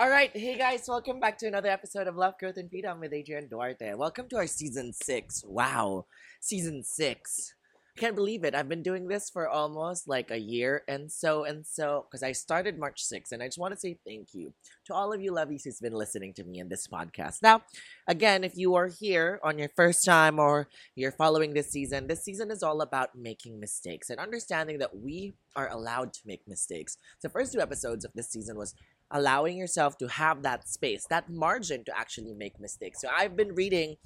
All 0.00 0.08
right, 0.08 0.30
hey 0.32 0.56
guys, 0.56 0.84
welcome 0.86 1.18
back 1.18 1.36
to 1.38 1.48
another 1.48 1.70
episode 1.70 2.06
of 2.06 2.14
Love, 2.14 2.38
Growth, 2.38 2.56
and 2.56 2.70
Freedom 2.70 3.00
with 3.00 3.12
Adrian 3.12 3.48
Duarte. 3.48 3.94
Welcome 3.94 4.28
to 4.28 4.36
our 4.36 4.46
season 4.46 4.92
six. 4.92 5.42
Wow, 5.44 6.06
season 6.40 6.84
six. 6.84 7.52
I 7.96 8.00
can't 8.00 8.14
believe 8.14 8.44
it. 8.44 8.54
I've 8.54 8.68
been 8.68 8.84
doing 8.84 9.08
this 9.08 9.28
for 9.28 9.48
almost 9.48 10.06
like 10.06 10.30
a 10.30 10.38
year 10.38 10.84
and 10.86 11.10
so 11.10 11.42
and 11.42 11.66
so 11.66 12.06
because 12.08 12.22
I 12.22 12.30
started 12.30 12.78
March 12.78 13.02
6th, 13.12 13.32
and 13.32 13.42
I 13.42 13.48
just 13.48 13.58
want 13.58 13.74
to 13.74 13.80
say 13.80 13.98
thank 14.06 14.28
you 14.34 14.54
to 14.86 14.94
all 14.94 15.12
of 15.12 15.20
you 15.20 15.32
lovies 15.32 15.62
who's 15.64 15.80
been 15.80 15.94
listening 15.94 16.32
to 16.34 16.44
me 16.44 16.60
in 16.60 16.68
this 16.68 16.86
podcast. 16.86 17.42
Now, 17.42 17.62
again, 18.06 18.44
if 18.44 18.56
you 18.56 18.76
are 18.76 18.86
here 18.86 19.40
on 19.42 19.58
your 19.58 19.70
first 19.74 20.04
time 20.04 20.38
or 20.38 20.68
you're 20.94 21.10
following 21.10 21.54
this 21.54 21.72
season, 21.72 22.06
this 22.06 22.22
season 22.22 22.52
is 22.52 22.62
all 22.62 22.82
about 22.82 23.16
making 23.16 23.58
mistakes 23.58 24.10
and 24.10 24.20
understanding 24.20 24.78
that 24.78 24.96
we 24.96 25.34
are 25.56 25.68
allowed 25.68 26.12
to 26.12 26.20
make 26.24 26.42
mistakes. 26.46 26.98
The 27.20 27.30
first 27.30 27.52
two 27.52 27.60
episodes 27.60 28.04
of 28.04 28.12
this 28.14 28.30
season 28.30 28.56
was 28.56 28.76
allowing 29.10 29.56
yourself 29.56 29.96
to 29.98 30.08
have 30.08 30.42
that 30.42 30.68
space, 30.68 31.06
that 31.08 31.30
margin 31.30 31.84
to 31.84 31.98
actually 31.98 32.34
make 32.34 32.60
mistakes. 32.60 33.00
So 33.00 33.08
I've 33.16 33.36
been 33.36 33.54
reading 33.54 33.96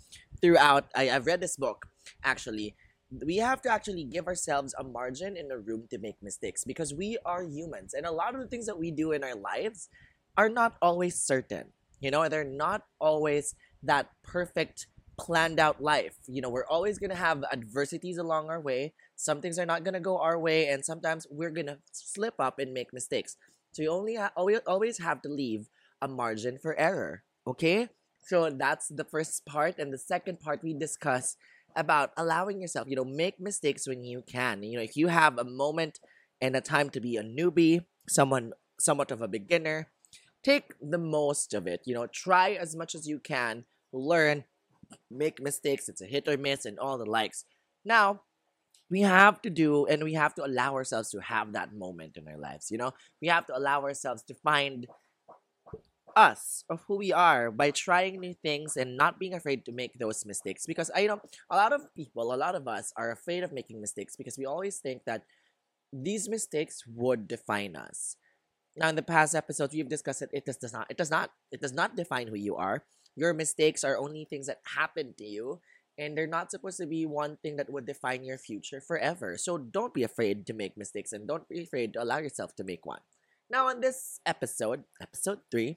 throughout, 0.40 0.86
I, 0.94 1.10
I've 1.10 1.26
read 1.26 1.40
this 1.40 1.56
book 1.56 1.86
actually. 2.24 2.74
We 3.24 3.36
have 3.38 3.60
to 3.62 3.70
actually 3.70 4.04
give 4.04 4.26
ourselves 4.26 4.74
a 4.78 4.84
margin 4.84 5.36
in 5.36 5.50
a 5.50 5.58
room 5.58 5.86
to 5.90 5.98
make 5.98 6.16
mistakes 6.22 6.64
because 6.64 6.94
we 6.94 7.18
are 7.26 7.42
humans. 7.42 7.92
And 7.92 8.06
a 8.06 8.12
lot 8.12 8.34
of 8.34 8.40
the 8.40 8.46
things 8.46 8.66
that 8.66 8.78
we 8.78 8.90
do 8.90 9.12
in 9.12 9.22
our 9.22 9.34
lives 9.34 9.88
are 10.36 10.48
not 10.48 10.76
always 10.80 11.16
certain. 11.16 11.72
You 12.00 12.10
know, 12.10 12.26
they're 12.28 12.44
not 12.44 12.84
always 12.98 13.54
that 13.82 14.08
perfect 14.22 14.86
planned 15.18 15.60
out 15.60 15.82
life. 15.82 16.16
You 16.26 16.40
know, 16.40 16.48
we're 16.48 16.66
always 16.66 16.98
going 16.98 17.10
to 17.10 17.16
have 17.16 17.44
adversities 17.52 18.18
along 18.18 18.48
our 18.48 18.60
way. 18.60 18.94
Some 19.16 19.40
things 19.40 19.58
are 19.58 19.66
not 19.66 19.84
going 19.84 19.94
to 19.94 20.00
go 20.00 20.18
our 20.18 20.38
way, 20.38 20.68
and 20.68 20.84
sometimes 20.84 21.26
we're 21.30 21.50
going 21.50 21.66
to 21.66 21.78
slip 21.92 22.34
up 22.40 22.58
and 22.58 22.72
make 22.72 22.92
mistakes. 22.92 23.36
So 23.72 23.82
you 23.82 23.90
only 23.90 24.16
ha- 24.16 24.32
always 24.36 24.60
always 24.66 24.98
have 24.98 25.22
to 25.22 25.28
leave 25.28 25.68
a 26.00 26.08
margin 26.08 26.58
for 26.58 26.78
error. 26.78 27.24
Okay? 27.46 27.88
So 28.24 28.50
that's 28.50 28.88
the 28.88 29.04
first 29.04 29.44
part, 29.46 29.78
and 29.78 29.92
the 29.92 29.98
second 29.98 30.40
part 30.40 30.62
we 30.62 30.74
discuss 30.74 31.36
about 31.74 32.12
allowing 32.16 32.60
yourself, 32.60 32.86
you 32.88 32.96
know, 32.96 33.04
make 33.04 33.40
mistakes 33.40 33.88
when 33.88 34.04
you 34.04 34.22
can. 34.22 34.62
You 34.62 34.76
know, 34.76 34.84
if 34.84 34.96
you 34.96 35.08
have 35.08 35.38
a 35.38 35.44
moment 35.44 35.98
and 36.40 36.54
a 36.54 36.60
time 36.60 36.90
to 36.90 37.00
be 37.00 37.16
a 37.16 37.24
newbie, 37.24 37.84
someone 38.08 38.52
somewhat 38.78 39.10
of 39.10 39.22
a 39.22 39.28
beginner, 39.28 39.88
take 40.42 40.74
the 40.80 40.98
most 40.98 41.54
of 41.54 41.66
it. 41.66 41.80
You 41.84 41.94
know, 41.94 42.06
try 42.06 42.52
as 42.52 42.76
much 42.76 42.94
as 42.94 43.08
you 43.08 43.18
can, 43.18 43.64
learn, 43.92 44.44
make 45.10 45.42
mistakes. 45.42 45.88
It's 45.88 46.02
a 46.02 46.06
hit 46.06 46.28
or 46.28 46.36
miss, 46.36 46.64
and 46.64 46.78
all 46.78 46.98
the 46.98 47.06
likes. 47.06 47.44
Now, 47.84 48.22
we 48.92 49.00
have 49.00 49.40
to 49.40 49.50
do 49.50 49.86
and 49.86 50.04
we 50.04 50.12
have 50.12 50.34
to 50.34 50.44
allow 50.44 50.74
ourselves 50.74 51.10
to 51.10 51.20
have 51.20 51.52
that 51.54 51.72
moment 51.72 52.16
in 52.18 52.28
our 52.28 52.36
lives 52.38 52.70
you 52.70 52.78
know? 52.78 52.92
We 53.20 53.28
have 53.28 53.46
to 53.46 53.56
allow 53.56 53.82
ourselves 53.82 54.22
to 54.24 54.34
find 54.34 54.86
us 56.14 56.64
of 56.68 56.84
who 56.86 56.96
we 56.96 57.10
are 57.10 57.50
by 57.50 57.70
trying 57.70 58.20
new 58.20 58.34
things 58.34 58.76
and 58.76 58.96
not 58.96 59.18
being 59.18 59.32
afraid 59.32 59.64
to 59.64 59.72
make 59.72 59.98
those 59.98 60.26
mistakes. 60.26 60.66
Because 60.66 60.90
i 60.94 61.00
you 61.00 61.08
know 61.08 61.20
a 61.48 61.56
lot 61.56 61.72
of 61.72 61.88
people 61.94 62.34
a 62.34 62.36
lot 62.36 62.54
of 62.54 62.68
us 62.68 62.92
are 62.96 63.10
afraid 63.10 63.42
of 63.42 63.52
making 63.52 63.80
mistakes 63.80 64.14
because 64.14 64.36
we 64.36 64.44
always 64.44 64.76
think 64.78 65.04
that 65.06 65.24
these 65.92 66.28
mistakes 66.28 66.84
would 66.86 67.28
define 67.28 67.76
us. 67.76 68.16
Now 68.76 68.88
in 68.88 68.96
the 68.96 69.10
past 69.14 69.34
episodes 69.34 69.74
we've 69.74 69.88
discussed 69.88 70.22
it 70.22 70.30
it 70.32 70.44
does, 70.44 70.58
does 70.58 70.72
not 70.72 70.86
it 70.90 70.98
does 71.00 71.10
not 71.10 71.30
it 71.50 71.60
does 71.60 71.72
not 71.72 71.96
define 71.96 72.28
who 72.28 72.36
you 72.36 72.56
are. 72.56 72.84
Your 73.16 73.32
mistakes 73.32 73.84
are 73.84 73.96
only 73.96 74.24
things 74.24 74.46
that 74.46 74.60
happen 74.76 75.14
to 75.18 75.24
you 75.24 75.60
and 75.98 76.16
they're 76.16 76.26
not 76.26 76.50
supposed 76.50 76.78
to 76.78 76.86
be 76.86 77.06
one 77.06 77.36
thing 77.42 77.56
that 77.56 77.70
would 77.70 77.86
define 77.86 78.24
your 78.24 78.38
future 78.38 78.80
forever. 78.80 79.36
So 79.36 79.58
don't 79.58 79.94
be 79.94 80.02
afraid 80.02 80.46
to 80.46 80.54
make 80.54 80.76
mistakes 80.76 81.12
and 81.12 81.28
don't 81.28 81.48
be 81.48 81.62
afraid 81.62 81.92
to 81.94 82.02
allow 82.02 82.18
yourself 82.18 82.56
to 82.56 82.64
make 82.64 82.86
one. 82.86 83.00
Now, 83.50 83.68
on 83.68 83.80
this 83.80 84.20
episode, 84.24 84.84
episode 85.00 85.40
3, 85.50 85.76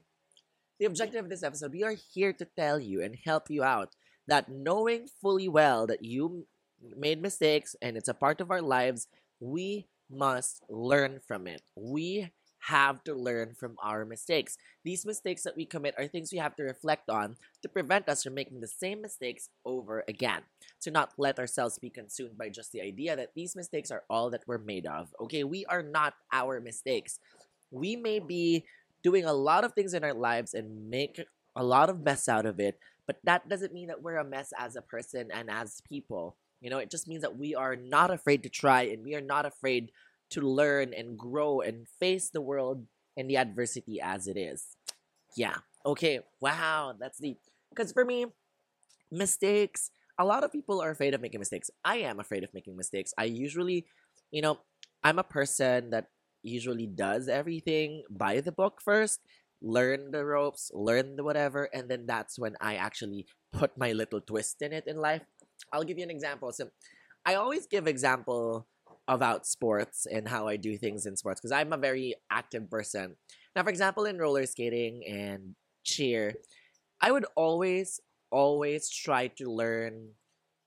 the 0.79 0.85
objective 0.85 1.23
of 1.23 1.29
this 1.29 1.43
episode, 1.43 1.73
we 1.73 1.83
are 1.83 1.95
here 2.13 2.33
to 2.33 2.45
tell 2.45 2.79
you 2.79 3.01
and 3.01 3.17
help 3.25 3.49
you 3.49 3.63
out 3.63 3.95
that 4.27 4.49
knowing 4.49 5.07
fully 5.21 5.47
well 5.47 5.85
that 5.87 6.03
you 6.03 6.47
made 6.95 7.21
mistakes 7.21 7.75
and 7.81 7.97
it's 7.97 8.07
a 8.07 8.13
part 8.13 8.41
of 8.41 8.51
our 8.51 8.61
lives, 8.61 9.07
we 9.39 9.87
must 10.09 10.63
learn 10.69 11.19
from 11.27 11.47
it. 11.47 11.61
We 11.75 12.31
have 12.67 13.03
to 13.03 13.13
learn 13.13 13.53
from 13.53 13.75
our 13.83 14.05
mistakes. 14.05 14.57
These 14.83 15.05
mistakes 15.05 15.43
that 15.43 15.55
we 15.55 15.65
commit 15.65 15.95
are 15.97 16.07
things 16.07 16.31
we 16.31 16.39
have 16.39 16.55
to 16.55 16.63
reflect 16.63 17.09
on 17.09 17.35
to 17.61 17.69
prevent 17.69 18.09
us 18.09 18.23
from 18.23 18.33
making 18.33 18.61
the 18.61 18.67
same 18.67 19.01
mistakes 19.01 19.49
over 19.65 20.03
again. 20.07 20.41
To 20.81 20.91
not 20.91 21.13
let 21.17 21.39
ourselves 21.39 21.79
be 21.79 21.89
consumed 21.89 22.37
by 22.37 22.49
just 22.49 22.71
the 22.71 22.81
idea 22.81 23.15
that 23.15 23.33
these 23.35 23.55
mistakes 23.55 23.91
are 23.91 24.03
all 24.09 24.29
that 24.31 24.43
we're 24.47 24.57
made 24.57 24.85
of. 24.85 25.13
Okay, 25.21 25.43
we 25.43 25.65
are 25.65 25.83
not 25.83 26.13
our 26.31 26.59
mistakes. 26.59 27.19
We 27.71 27.95
may 27.95 28.19
be 28.19 28.65
doing 29.03 29.25
a 29.25 29.33
lot 29.33 29.63
of 29.63 29.73
things 29.73 29.93
in 29.93 30.03
our 30.03 30.13
lives 30.13 30.53
and 30.53 30.89
make 30.89 31.21
a 31.55 31.63
lot 31.63 31.89
of 31.89 32.03
mess 32.03 32.27
out 32.27 32.45
of 32.45 32.59
it, 32.59 32.79
but 33.07 33.17
that 33.23 33.47
doesn't 33.47 33.73
mean 33.73 33.87
that 33.87 34.01
we're 34.01 34.17
a 34.17 34.25
mess 34.25 34.51
as 34.57 34.75
a 34.75 34.81
person 34.81 35.29
and 35.31 35.49
as 35.49 35.81
people. 35.87 36.35
You 36.61 36.69
know, 36.69 36.79
it 36.79 36.89
just 36.89 37.07
means 37.07 37.21
that 37.21 37.37
we 37.37 37.53
are 37.53 37.75
not 37.75 38.11
afraid 38.11 38.41
to 38.43 38.49
try 38.49 38.83
and 38.83 39.03
we 39.03 39.13
are 39.13 39.21
not 39.21 39.45
afraid 39.45 39.91
to 40.31 40.41
learn 40.41 40.93
and 40.93 41.17
grow 41.17 41.61
and 41.61 41.87
face 41.99 42.29
the 42.29 42.41
world 42.41 42.85
and 43.17 43.29
the 43.29 43.37
adversity 43.37 43.99
as 44.01 44.27
it 44.27 44.37
is. 44.37 44.75
Yeah. 45.35 45.57
Okay. 45.85 46.19
Wow. 46.41 46.95
That's 46.99 47.19
deep. 47.19 47.39
Because 47.69 47.91
for 47.91 48.05
me, 48.05 48.25
mistakes, 49.11 49.91
a 50.17 50.25
lot 50.25 50.43
of 50.43 50.51
people 50.51 50.81
are 50.81 50.91
afraid 50.91 51.13
of 51.13 51.21
making 51.21 51.39
mistakes. 51.39 51.69
I 51.83 51.97
am 51.97 52.19
afraid 52.19 52.43
of 52.43 52.53
making 52.53 52.77
mistakes. 52.77 53.13
I 53.17 53.25
usually, 53.25 53.85
you 54.31 54.41
know, 54.41 54.59
I'm 55.03 55.19
a 55.19 55.23
person 55.23 55.89
that 55.91 56.07
usually 56.41 56.87
does 56.87 57.27
everything 57.27 58.03
by 58.09 58.39
the 58.39 58.51
book 58.51 58.79
first, 58.81 59.19
learn 59.61 60.11
the 60.11 60.23
ropes, 60.23 60.71
learn 60.73 61.15
the 61.15 61.23
whatever, 61.23 61.65
and 61.73 61.89
then 61.89 62.05
that's 62.05 62.39
when 62.39 62.55
I 62.61 62.75
actually 62.75 63.25
put 63.51 63.77
my 63.77 63.91
little 63.91 64.21
twist 64.21 64.61
in 64.61 64.71
it 64.71 64.85
in 64.87 64.97
life. 64.97 65.23
I'll 65.73 65.83
give 65.83 65.97
you 65.97 66.03
an 66.03 66.11
example. 66.11 66.51
So 66.51 66.69
I 67.25 67.35
always 67.35 67.65
give 67.67 67.87
example 67.87 68.67
about 69.07 69.45
sports 69.45 70.05
and 70.05 70.27
how 70.27 70.47
I 70.47 70.57
do 70.57 70.77
things 70.77 71.05
in 71.05 71.16
sports 71.16 71.39
because 71.39 71.51
I'm 71.51 71.73
a 71.73 71.77
very 71.77 72.16
active 72.31 72.69
person. 72.69 73.16
Now, 73.55 73.63
for 73.63 73.69
example, 73.69 74.05
in 74.05 74.17
roller 74.17 74.45
skating 74.45 75.03
and 75.07 75.55
cheer, 75.83 76.35
I 77.01 77.11
would 77.11 77.25
always, 77.35 77.99
always 78.31 78.89
try 78.89 79.27
to 79.27 79.49
learn 79.49 80.09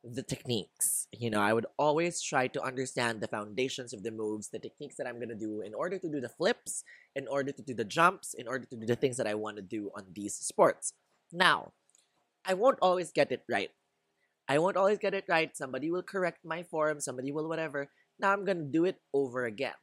the 0.04 0.22
techniques. 0.22 1.08
You 1.12 1.30
know, 1.30 1.40
I 1.40 1.52
would 1.52 1.66
always 1.78 2.22
try 2.22 2.46
to 2.48 2.62
understand 2.62 3.20
the 3.20 3.28
foundations 3.28 3.92
of 3.92 4.02
the 4.02 4.10
moves, 4.10 4.48
the 4.48 4.58
techniques 4.58 4.96
that 4.96 5.06
I'm 5.06 5.16
going 5.16 5.28
to 5.28 5.34
do 5.34 5.62
in 5.62 5.74
order 5.74 5.98
to 5.98 6.08
do 6.08 6.20
the 6.20 6.28
flips, 6.28 6.84
in 7.16 7.26
order 7.26 7.52
to 7.52 7.62
do 7.62 7.74
the 7.74 7.84
jumps, 7.84 8.34
in 8.34 8.46
order 8.46 8.64
to 8.66 8.76
do 8.76 8.86
the 8.86 8.96
things 8.96 9.16
that 9.16 9.26
I 9.26 9.34
want 9.34 9.56
to 9.56 9.62
do 9.62 9.90
on 9.96 10.06
these 10.14 10.34
sports. 10.34 10.92
Now, 11.32 11.72
I 12.46 12.54
won't 12.54 12.78
always 12.80 13.10
get 13.10 13.32
it 13.32 13.42
right. 13.50 13.70
I 14.48 14.58
won't 14.58 14.76
always 14.78 14.98
get 14.98 15.12
it 15.12 15.24
right. 15.28 15.54
Somebody 15.54 15.90
will 15.90 16.02
correct 16.02 16.44
my 16.44 16.62
form, 16.62 17.00
somebody 17.00 17.32
will 17.32 17.48
whatever. 17.48 17.90
Now 18.20 18.32
I'm 18.32 18.44
gonna 18.44 18.64
do 18.68 18.84
it 18.84 18.96
over 19.14 19.44
again. 19.44 19.76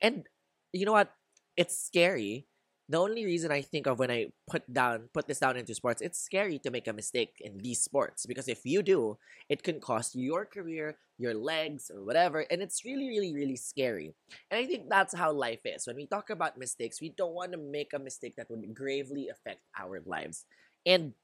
And 0.00 0.24
you 0.72 0.86
know 0.86 0.92
what? 0.92 1.12
It's 1.56 1.78
scary. 1.78 2.46
The 2.88 2.98
only 3.00 3.24
reason 3.24 3.50
I 3.50 3.62
think 3.62 3.86
of 3.86 3.98
when 3.98 4.10
I 4.10 4.28
put 4.46 4.68
down 4.70 5.08
put 5.14 5.26
this 5.26 5.40
down 5.40 5.56
into 5.56 5.74
sports, 5.74 6.02
it's 6.02 6.20
scary 6.20 6.58
to 6.60 6.70
make 6.70 6.86
a 6.86 6.92
mistake 6.92 7.32
in 7.40 7.56
these 7.58 7.80
sports 7.80 8.26
because 8.26 8.46
if 8.48 8.60
you 8.64 8.82
do, 8.82 9.16
it 9.48 9.62
can 9.62 9.80
cost 9.80 10.14
your 10.14 10.44
career, 10.44 10.98
your 11.16 11.32
legs, 11.32 11.90
or 11.94 12.04
whatever, 12.04 12.44
and 12.50 12.60
it's 12.60 12.84
really, 12.84 13.08
really, 13.08 13.32
really 13.32 13.56
scary. 13.56 14.14
And 14.50 14.60
I 14.60 14.66
think 14.66 14.90
that's 14.90 15.14
how 15.16 15.32
life 15.32 15.64
is. 15.64 15.86
When 15.86 15.96
we 15.96 16.06
talk 16.06 16.28
about 16.28 16.58
mistakes, 16.58 17.00
we 17.00 17.08
don't 17.16 17.32
want 17.32 17.52
to 17.52 17.58
make 17.58 17.94
a 17.94 17.98
mistake 17.98 18.36
that 18.36 18.50
would 18.50 18.74
gravely 18.74 19.28
affect 19.30 19.62
our 19.80 20.02
lives. 20.04 20.44
And 20.84 21.14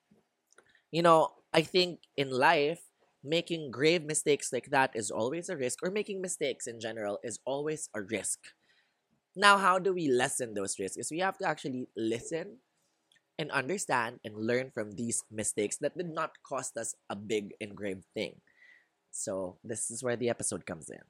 you 0.91 1.03
know, 1.03 1.31
I 1.53 1.63
think 1.63 2.01
in 2.17 2.31
life, 2.31 2.81
making 3.25 3.71
grave 3.71 4.05
mistakes 4.05 4.53
like 4.53 4.71
that 4.71 4.93
is 4.95 5.11
always 5.11 5.49
a 5.49 5.57
risk, 5.57 5.81
or 5.83 5.91
making 5.91 6.21
mistakes 6.21 6.67
in 6.67 6.81
general 6.81 7.19
is 7.23 7.41
always 7.47 7.89
a 7.95 8.03
risk. 8.03 8.41
Now, 9.37 9.59
how 9.59 9.79
do 9.79 9.93
we 9.95 10.09
lessen 10.09 10.55
those 10.55 10.79
risks? 10.79 10.99
Is 10.99 11.11
we 11.11 11.21
have 11.21 11.39
to 11.39 11.47
actually 11.47 11.89
listen 11.97 12.59
and 13.39 13.51
understand 13.51 14.21
and 14.25 14.37
learn 14.37 14.71
from 14.73 14.93
these 14.93 15.25
mistakes 15.31 15.79
that 15.79 15.97
did 15.97 16.11
not 16.11 16.33
cost 16.45 16.77
us 16.77 16.95
a 17.11 17.17
big 17.17 17.55
and 17.61 17.77
grave 17.77 18.05
thing. 18.15 18.41
So, 19.11 19.59
this 19.65 19.91
is 19.91 20.03
where 20.03 20.17
the 20.17 20.31
episode 20.31 20.67
comes 20.67 20.91
in, 20.91 21.03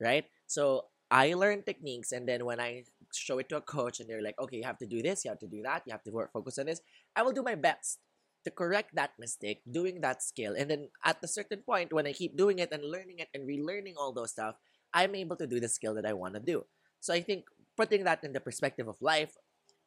right? 0.00 0.26
So, 0.46 0.86
I 1.10 1.34
learn 1.34 1.62
techniques, 1.64 2.12
and 2.12 2.28
then 2.28 2.44
when 2.44 2.60
I 2.60 2.84
show 3.14 3.38
it 3.38 3.48
to 3.50 3.56
a 3.58 3.60
coach, 3.62 4.00
and 4.00 4.08
they're 4.08 4.22
like, 4.22 4.38
"Okay, 4.40 4.58
you 4.58 4.64
have 4.64 4.78
to 4.78 4.86
do 4.86 5.02
this, 5.02 5.24
you 5.24 5.30
have 5.30 5.40
to 5.40 5.48
do 5.48 5.62
that, 5.62 5.82
you 5.86 5.92
have 5.92 6.04
to 6.04 6.12
work 6.12 6.32
focus 6.32 6.58
on 6.58 6.66
this," 6.66 6.80
I 7.16 7.22
will 7.22 7.32
do 7.32 7.42
my 7.42 7.56
best 7.56 7.98
to 8.44 8.50
correct 8.50 8.94
that 8.94 9.12
mistake, 9.18 9.60
doing 9.70 10.00
that 10.00 10.22
skill, 10.22 10.54
and 10.56 10.70
then 10.70 10.88
at 11.04 11.22
a 11.22 11.28
certain 11.28 11.60
point, 11.60 11.92
when 11.92 12.06
I 12.06 12.12
keep 12.12 12.36
doing 12.36 12.58
it 12.58 12.72
and 12.72 12.84
learning 12.84 13.18
it 13.18 13.28
and 13.34 13.46
relearning 13.46 13.94
all 13.98 14.12
those 14.12 14.32
stuff, 14.32 14.56
I'm 14.92 15.14
able 15.14 15.36
to 15.36 15.46
do 15.46 15.60
the 15.60 15.68
skill 15.68 15.94
that 15.94 16.06
I 16.06 16.12
want 16.12 16.34
to 16.34 16.40
do. 16.40 16.64
So 17.00 17.14
I 17.14 17.20
think 17.20 17.44
putting 17.76 18.04
that 18.04 18.24
in 18.24 18.32
the 18.32 18.40
perspective 18.40 18.88
of 18.88 18.96
life, 19.00 19.32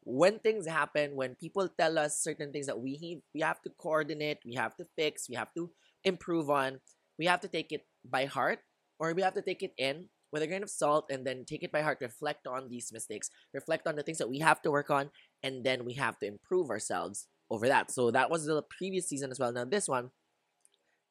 when 0.04 0.40
things 0.40 0.68
happen, 0.68 1.16
when 1.16 1.36
people 1.36 1.70
tell 1.70 1.98
us 1.98 2.20
certain 2.20 2.52
things 2.52 2.68
that 2.68 2.80
we 2.80 3.22
we 3.34 3.42
have 3.42 3.62
to 3.64 3.70
coordinate, 3.78 4.40
we 4.46 4.56
have 4.56 4.76
to 4.78 4.86
fix, 4.96 5.30
we 5.30 5.36
have 5.36 5.54
to 5.56 5.72
improve 6.04 6.50
on, 6.50 6.80
we 7.18 7.26
have 7.26 7.40
to 7.42 7.48
take 7.48 7.72
it 7.72 7.88
by 8.04 8.26
heart 8.26 8.60
or 9.00 9.14
we 9.14 9.22
have 9.22 9.34
to 9.34 9.42
take 9.42 9.64
it 9.64 9.74
in 9.78 10.10
with 10.32 10.42
a 10.42 10.48
grain 10.48 10.64
of 10.64 10.70
salt 10.70 11.06
and 11.12 11.26
then 11.26 11.46
take 11.46 11.64
it 11.64 11.72
by 11.72 11.82
heart, 11.82 12.00
reflect 12.02 12.48
on 12.48 12.68
these 12.68 12.92
mistakes, 12.92 13.30
reflect 13.54 13.88
on 13.88 13.96
the 13.96 14.04
things 14.04 14.18
that 14.18 14.30
we 14.30 14.40
have 14.40 14.62
to 14.64 14.72
work 14.72 14.90
on, 14.90 15.10
and 15.44 15.64
then 15.64 15.86
we 15.86 15.94
have 15.94 16.18
to 16.20 16.26
improve 16.26 16.70
ourselves 16.70 17.28
over 17.50 17.68
that. 17.68 17.92
So 17.92 18.12
that 18.12 18.30
was 18.30 18.46
the 18.46 18.62
previous 18.62 19.08
season 19.08 19.32
as 19.32 19.40
well. 19.40 19.52
Now, 19.52 19.66
this 19.66 19.88
one, 19.88 20.12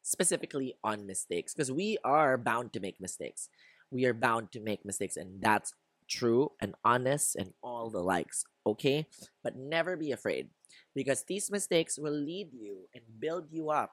specifically 0.02 0.74
on 0.82 1.06
mistakes, 1.06 1.54
because 1.54 1.70
we 1.70 1.98
are 2.04 2.36
bound 2.36 2.72
to 2.72 2.80
make 2.80 3.00
mistakes. 3.00 3.48
We 3.90 4.04
are 4.06 4.14
bound 4.14 4.50
to 4.52 4.60
make 4.60 4.84
mistakes, 4.84 5.16
and 5.16 5.40
that's 5.40 5.74
true 6.08 6.52
and 6.60 6.74
honest 6.84 7.36
and 7.36 7.52
all 7.62 7.88
the 7.90 8.02
likes, 8.02 8.44
okay? 8.66 9.06
But 9.42 9.56
never 9.56 9.96
be 9.96 10.12
afraid 10.12 10.48
because 10.94 11.24
these 11.24 11.50
mistakes 11.50 11.98
will 11.98 12.12
lead 12.12 12.52
you 12.52 12.88
and 12.94 13.02
build 13.20 13.46
you 13.50 13.70
up 13.70 13.92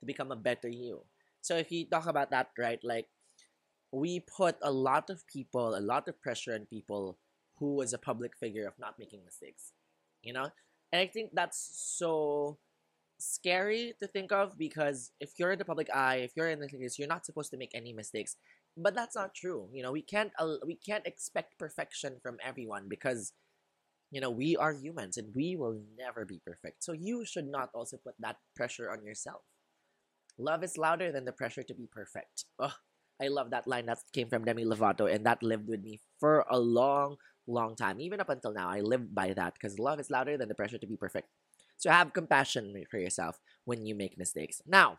to 0.00 0.06
become 0.06 0.32
a 0.32 0.36
better 0.36 0.68
you. 0.68 1.02
So 1.40 1.56
if 1.56 1.70
you 1.70 1.86
talk 1.86 2.06
about 2.06 2.30
that, 2.30 2.50
right, 2.58 2.80
like 2.82 3.06
we 3.92 4.20
put 4.20 4.56
a 4.62 4.70
lot 4.70 5.10
of 5.10 5.26
people, 5.26 5.76
a 5.76 5.80
lot 5.80 6.08
of 6.08 6.20
pressure 6.20 6.54
on 6.54 6.66
people 6.66 7.18
who 7.58 7.74
was 7.74 7.92
a 7.92 7.98
public 7.98 8.36
figure 8.36 8.66
of 8.66 8.78
not 8.78 8.98
making 8.98 9.24
mistakes, 9.24 9.72
you 10.22 10.32
know? 10.32 10.50
And 10.96 11.02
I 11.02 11.08
think 11.08 11.32
that's 11.34 11.60
so 11.98 12.56
scary 13.18 13.92
to 14.00 14.06
think 14.06 14.32
of 14.32 14.56
because 14.56 15.12
if 15.20 15.32
you're 15.38 15.52
in 15.52 15.58
the 15.58 15.64
public 15.66 15.94
eye, 15.94 16.24
if 16.24 16.32
you're 16.34 16.48
in 16.48 16.58
the 16.58 16.70
news, 16.72 16.98
you're 16.98 17.06
not 17.06 17.26
supposed 17.26 17.50
to 17.50 17.58
make 17.58 17.72
any 17.74 17.92
mistakes. 17.92 18.36
But 18.78 18.94
that's 18.94 19.14
not 19.14 19.34
true. 19.34 19.68
You 19.74 19.82
know, 19.82 19.92
we 19.92 20.00
can't 20.00 20.32
we 20.64 20.74
can't 20.74 21.06
expect 21.06 21.58
perfection 21.58 22.16
from 22.22 22.38
everyone 22.42 22.88
because 22.88 23.34
you 24.10 24.22
know, 24.22 24.30
we 24.30 24.56
are 24.56 24.72
humans 24.72 25.18
and 25.18 25.34
we 25.34 25.54
will 25.54 25.82
never 25.98 26.24
be 26.24 26.40
perfect. 26.46 26.82
So 26.82 26.92
you 26.92 27.26
should 27.26 27.46
not 27.46 27.68
also 27.74 27.98
put 27.98 28.14
that 28.20 28.36
pressure 28.54 28.90
on 28.90 29.04
yourself. 29.04 29.42
Love 30.38 30.64
is 30.64 30.78
louder 30.78 31.12
than 31.12 31.26
the 31.26 31.32
pressure 31.32 31.64
to 31.64 31.74
be 31.74 31.88
perfect. 31.92 32.46
Oh, 32.58 32.72
I 33.20 33.28
love 33.28 33.50
that 33.50 33.66
line 33.66 33.84
that 33.86 33.98
came 34.14 34.30
from 34.30 34.46
Demi 34.46 34.64
Lovato, 34.64 35.12
and 35.12 35.26
that 35.26 35.42
lived 35.42 35.68
with 35.68 35.82
me 35.82 36.00
for 36.20 36.46
a 36.48 36.58
long, 36.58 37.16
long 37.46 37.76
time. 37.76 38.00
Even 38.00 38.20
up 38.20 38.28
until 38.28 38.52
now, 38.52 38.68
I 38.68 38.80
live 38.80 39.14
by 39.14 39.32
that 39.34 39.54
because 39.54 39.78
love 39.78 40.00
is 40.00 40.10
louder 40.10 40.36
than 40.36 40.48
the 40.48 40.54
pressure 40.54 40.78
to 40.78 40.86
be 40.86 40.96
perfect. 40.96 41.28
So 41.76 41.90
have 41.90 42.12
compassion 42.12 42.74
for 42.90 42.98
yourself 42.98 43.38
when 43.64 43.86
you 43.86 43.94
make 43.94 44.18
mistakes. 44.18 44.62
Now, 44.66 44.98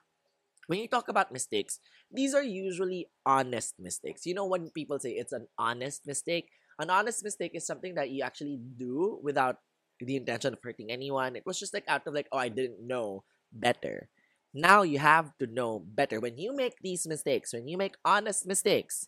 when 0.67 0.79
you 0.79 0.87
talk 0.87 1.07
about 1.07 1.31
mistakes, 1.31 1.79
these 2.11 2.35
are 2.35 2.43
usually 2.43 3.07
honest 3.25 3.79
mistakes. 3.79 4.25
You 4.25 4.35
know 4.35 4.45
when 4.45 4.69
people 4.69 4.99
say 4.99 5.11
it's 5.11 5.33
an 5.33 5.47
honest 5.57 6.05
mistake? 6.05 6.49
An 6.77 6.89
honest 6.89 7.23
mistake 7.23 7.51
is 7.55 7.65
something 7.65 7.95
that 7.95 8.11
you 8.11 8.21
actually 8.21 8.59
do 8.77 9.19
without 9.23 9.57
the 9.99 10.15
intention 10.15 10.53
of 10.53 10.59
hurting 10.61 10.91
anyone. 10.91 11.35
It 11.35 11.45
was 11.45 11.57
just 11.59 11.73
like 11.73 11.85
out 11.87 12.05
of 12.05 12.13
like, 12.13 12.27
oh, 12.31 12.37
I 12.37 12.49
didn't 12.49 12.85
know 12.85 13.23
better. 13.51 14.09
Now 14.53 14.83
you 14.83 14.99
have 14.99 15.37
to 15.39 15.47
know 15.47 15.79
better. 15.79 16.19
When 16.19 16.37
you 16.37 16.55
make 16.55 16.79
these 16.81 17.07
mistakes, 17.07 17.53
when 17.53 17.67
you 17.67 17.77
make 17.77 17.95
honest 18.05 18.45
mistakes, 18.45 19.07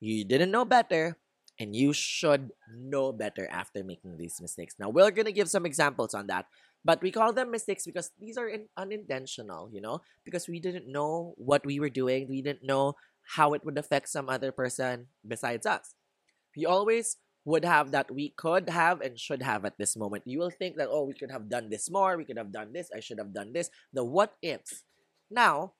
you 0.00 0.24
didn't 0.24 0.50
know 0.50 0.64
better, 0.64 1.18
and 1.58 1.74
you 1.74 1.92
should 1.92 2.50
know 2.72 3.12
better 3.12 3.48
after 3.50 3.82
making 3.82 4.16
these 4.16 4.40
mistakes. 4.40 4.76
Now, 4.78 4.88
we're 4.90 5.10
going 5.10 5.26
to 5.26 5.32
give 5.32 5.50
some 5.50 5.66
examples 5.66 6.14
on 6.14 6.28
that, 6.28 6.46
but 6.84 7.02
we 7.02 7.10
call 7.10 7.32
them 7.32 7.50
mistakes 7.50 7.84
because 7.84 8.10
these 8.20 8.38
are 8.38 8.48
in, 8.48 8.68
unintentional, 8.76 9.68
you 9.72 9.80
know, 9.80 10.00
because 10.24 10.48
we 10.48 10.60
didn't 10.60 10.90
know 10.90 11.34
what 11.36 11.66
we 11.66 11.80
were 11.80 11.90
doing, 11.90 12.28
we 12.28 12.42
didn't 12.42 12.64
know 12.64 12.94
how 13.34 13.52
it 13.52 13.64
would 13.64 13.76
affect 13.76 14.08
some 14.08 14.28
other 14.28 14.52
person 14.52 15.06
besides 15.26 15.66
us. 15.66 15.94
We 16.56 16.64
always 16.64 17.16
would 17.44 17.64
have 17.64 17.90
that 17.90 18.10
we 18.10 18.30
could 18.36 18.68
have 18.68 19.00
and 19.00 19.18
should 19.18 19.42
have 19.42 19.64
at 19.64 19.78
this 19.78 19.96
moment. 19.96 20.22
You 20.26 20.38
will 20.38 20.50
think 20.50 20.76
that, 20.76 20.88
oh, 20.90 21.04
we 21.04 21.14
could 21.14 21.30
have 21.30 21.48
done 21.48 21.70
this 21.70 21.90
more, 21.90 22.16
we 22.16 22.24
could 22.24 22.38
have 22.38 22.52
done 22.52 22.72
this, 22.72 22.90
I 22.94 23.00
should 23.00 23.18
have 23.18 23.34
done 23.34 23.52
this. 23.52 23.70
The 23.92 24.04
what 24.04 24.34
ifs. 24.42 24.84
Now, 25.30 25.74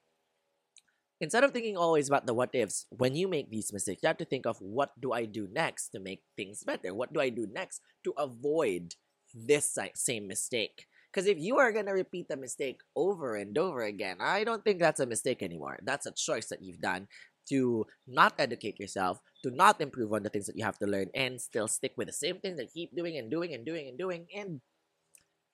instead 1.21 1.45
of 1.45 1.53
thinking 1.53 1.77
always 1.77 2.09
about 2.09 2.27
the 2.27 2.35
what 2.35 2.51
ifs, 2.53 2.87
when 2.91 3.15
you 3.15 3.29
make 3.29 3.51
these 3.51 3.73
mistakes, 3.73 4.03
you 4.03 4.07
have 4.07 4.19
to 4.19 4.25
think 4.25 4.47
of 4.47 4.59
what 4.61 4.99
do 5.01 5.13
I 5.13 5.25
do 5.25 5.49
next 5.51 5.89
to 5.91 6.01
make 6.01 6.23
things 6.37 6.65
better? 6.65 6.95
What 6.95 7.13
do 7.13 7.21
I 7.21 7.29
do 7.29 7.47
next 7.51 7.81
to 8.05 8.15
avoid 8.17 8.95
this 9.35 9.77
same 9.95 10.29
mistake? 10.29 10.87
Because 11.13 11.27
if 11.27 11.39
you 11.39 11.59
are 11.59 11.73
going 11.73 11.87
to 11.87 11.93
repeat 11.93 12.29
the 12.29 12.37
mistake 12.37 12.81
over 12.95 13.35
and 13.37 13.57
over 13.57 13.83
again, 13.83 14.19
I 14.21 14.45
don't 14.45 14.63
think 14.63 14.79
that's 14.79 15.01
a 15.01 15.07
mistake 15.07 15.43
anymore. 15.43 15.79
That's 15.83 16.07
a 16.07 16.13
choice 16.13 16.49
that 16.49 16.63
you've 16.63 16.81
done 16.81 17.09
to 17.49 17.87
not 18.07 18.35
educate 18.39 18.79
yourself, 18.79 19.19
to 19.43 19.51
not 19.51 19.81
improve 19.81 20.13
on 20.13 20.23
the 20.23 20.29
things 20.29 20.47
that 20.47 20.57
you 20.57 20.65
have 20.65 20.79
to 20.79 20.87
learn, 20.87 21.09
and 21.15 21.41
still 21.41 21.67
stick 21.67 21.95
with 21.97 22.09
the 22.09 22.13
same 22.13 22.39
thing 22.41 22.57
that 22.57 22.73
keep 22.75 22.95
doing 22.95 23.17
and 23.17 23.31
doing 23.31 23.55
and 23.55 23.65
doing 23.65 23.89
and 23.89 23.99
doing 23.99 24.27
and 24.37 24.61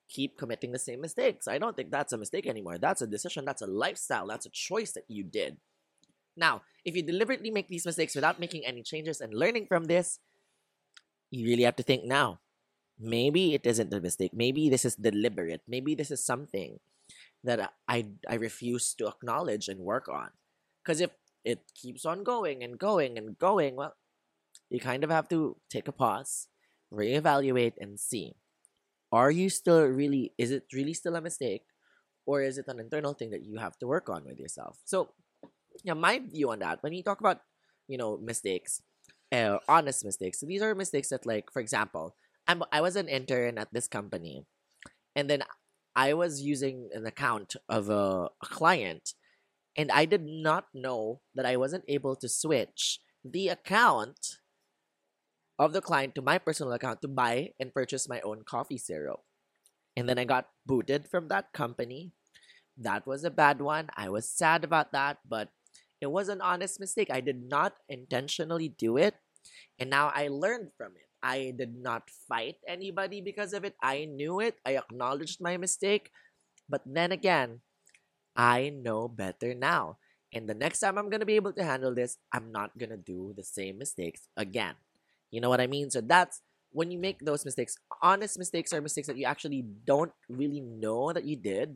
keep 0.09 0.37
committing 0.37 0.71
the 0.71 0.79
same 0.79 1.01
mistakes. 1.01 1.47
I 1.47 1.57
don't 1.57 1.75
think 1.75 1.91
that's 1.91 2.13
a 2.13 2.17
mistake 2.17 2.47
anymore. 2.47 2.77
That's 2.77 3.01
a 3.01 3.07
decision, 3.07 3.45
that's 3.45 3.61
a 3.61 3.67
lifestyle, 3.67 4.27
that's 4.27 4.45
a 4.45 4.51
choice 4.51 4.91
that 4.93 5.05
you 5.07 5.23
did. 5.23 5.57
Now, 6.37 6.61
if 6.83 6.95
you 6.95 7.01
deliberately 7.01 7.49
make 7.49 7.67
these 7.67 7.85
mistakes 7.85 8.15
without 8.15 8.39
making 8.39 8.65
any 8.65 8.83
changes 8.83 9.21
and 9.21 9.33
learning 9.33 9.67
from 9.67 9.85
this, 9.85 10.19
you 11.31 11.47
really 11.47 11.63
have 11.63 11.77
to 11.77 11.83
think 11.83 12.03
now. 12.03 12.39
Maybe 12.99 13.53
it 13.53 13.65
isn't 13.65 13.93
a 13.93 13.99
mistake. 13.99 14.31
Maybe 14.33 14.69
this 14.69 14.85
is 14.85 14.95
deliberate. 14.95 15.61
Maybe 15.67 15.95
this 15.95 16.11
is 16.11 16.23
something 16.23 16.79
that 17.43 17.73
I, 17.87 18.05
I 18.29 18.35
refuse 18.35 18.93
to 18.95 19.07
acknowledge 19.07 19.67
and 19.67 19.79
work 19.79 20.07
on. 20.07 20.29
Because 20.83 21.01
if 21.01 21.11
it 21.43 21.71
keeps 21.73 22.05
on 22.05 22.23
going 22.23 22.63
and 22.63 22.79
going 22.79 23.17
and 23.17 23.37
going, 23.37 23.75
well, 23.75 23.95
you 24.69 24.79
kind 24.79 25.03
of 25.03 25.09
have 25.09 25.27
to 25.29 25.57
take 25.69 25.87
a 25.87 25.91
pause, 25.91 26.47
reevaluate, 26.91 27.73
and 27.79 27.99
see 27.99 28.35
are 29.15 29.31
you 29.31 29.49
still 29.49 29.87
really, 29.87 30.33
is 30.37 30.51
it 30.51 30.65
really 30.73 30.93
still 30.93 31.15
a 31.15 31.21
mistake? 31.21 31.63
Or 32.25 32.41
is 32.41 32.57
it 32.57 32.67
an 32.67 32.79
internal 32.79 33.13
thing 33.13 33.29
that 33.31 33.45
you 33.45 33.57
have 33.57 33.77
to 33.79 33.87
work 33.87 34.09
on 34.09 34.25
with 34.25 34.39
yourself? 34.39 34.79
So, 34.83 35.11
yeah, 35.83 35.93
my 35.93 36.19
view 36.19 36.51
on 36.51 36.59
that, 36.59 36.83
when 36.83 36.91
you 36.91 37.03
talk 37.03 37.21
about, 37.21 37.39
you 37.87 37.97
know, 37.97 38.17
mistakes, 38.17 38.81
uh, 39.31 39.59
honest 39.69 40.03
mistakes, 40.03 40.39
so 40.39 40.45
these 40.45 40.61
are 40.61 40.75
mistakes 40.75 41.09
that, 41.09 41.25
like, 41.25 41.51
for 41.53 41.61
example, 41.61 42.15
I'm, 42.47 42.63
I 42.71 42.81
was 42.81 42.95
an 42.95 43.07
intern 43.07 43.57
at 43.57 43.71
this 43.71 43.87
company, 43.87 44.45
and 45.15 45.29
then 45.29 45.43
I 45.95 46.13
was 46.13 46.41
using 46.41 46.89
an 46.93 47.05
account 47.05 47.55
of 47.69 47.89
a, 47.89 48.29
a 48.43 48.47
client, 48.47 49.13
and 49.77 49.91
I 49.91 50.05
did 50.05 50.25
not 50.25 50.65
know 50.73 51.21
that 51.35 51.45
I 51.45 51.57
wasn't 51.57 51.85
able 51.87 52.15
to 52.17 52.27
switch 52.27 52.99
the 53.23 53.49
account 53.49 54.41
of 55.57 55.73
the 55.73 55.81
client 55.81 56.15
to 56.15 56.21
my 56.21 56.37
personal 56.37 56.73
account 56.73 57.01
to 57.01 57.07
buy 57.07 57.51
and 57.59 57.73
purchase 57.73 58.09
my 58.09 58.21
own 58.21 58.43
coffee 58.43 58.77
syrup. 58.77 59.21
And 59.95 60.09
then 60.09 60.19
I 60.19 60.25
got 60.25 60.49
booted 60.65 61.07
from 61.07 61.29
that 61.29 61.53
company. 61.53 62.11
That 62.77 63.07
was 63.07 63.23
a 63.23 63.31
bad 63.31 63.61
one. 63.61 63.87
I 63.95 64.09
was 64.09 64.27
sad 64.27 64.63
about 64.63 64.91
that, 64.91 65.19
but 65.27 65.49
it 66.01 66.11
was 66.11 66.27
an 66.27 66.41
honest 66.41 66.79
mistake. 66.79 67.07
I 67.09 67.21
did 67.21 67.47
not 67.47 67.73
intentionally 67.87 68.69
do 68.69 68.97
it. 68.97 69.15
And 69.79 69.89
now 69.89 70.11
I 70.13 70.27
learned 70.27 70.71
from 70.77 70.91
it. 70.99 71.07
I 71.23 71.53
did 71.57 71.79
not 71.79 72.09
fight 72.27 72.57
anybody 72.67 73.21
because 73.21 73.53
of 73.53 73.63
it. 73.63 73.75
I 73.81 74.05
knew 74.05 74.41
it. 74.41 74.59
I 74.65 74.75
acknowledged 74.77 75.41
my 75.41 75.57
mistake. 75.57 76.11
But 76.67 76.81
then 76.85 77.11
again, 77.11 77.61
I 78.35 78.69
know 78.69 79.07
better 79.07 79.55
now. 79.55 79.97
And 80.33 80.49
the 80.49 80.53
next 80.53 80.79
time 80.81 80.97
I'm 80.97 81.09
going 81.09 81.23
to 81.23 81.25
be 81.25 81.39
able 81.39 81.53
to 81.53 81.63
handle 81.63 81.95
this, 81.95 82.17
I'm 82.33 82.51
not 82.51 82.77
going 82.77 82.91
to 82.91 82.97
do 82.99 83.33
the 83.35 83.43
same 83.43 83.79
mistakes 83.79 84.27
again. 84.35 84.75
You 85.35 85.41
know 85.41 85.49
what 85.49 85.59
I 85.59 85.67
mean? 85.67 85.91
So 85.91 85.99
that's 85.99 86.39
when 86.71 86.91
you 86.91 86.97
make 86.97 87.19
those 87.19 87.43
mistakes. 87.43 87.75
Honest 88.01 88.39
mistakes 88.39 88.71
are 88.71 88.79
mistakes 88.79 89.07
that 89.07 89.17
you 89.17 89.25
actually 89.25 89.65
don't 89.83 90.13
really 90.29 90.61
know 90.61 91.11
that 91.11 91.25
you 91.25 91.35
did 91.35 91.75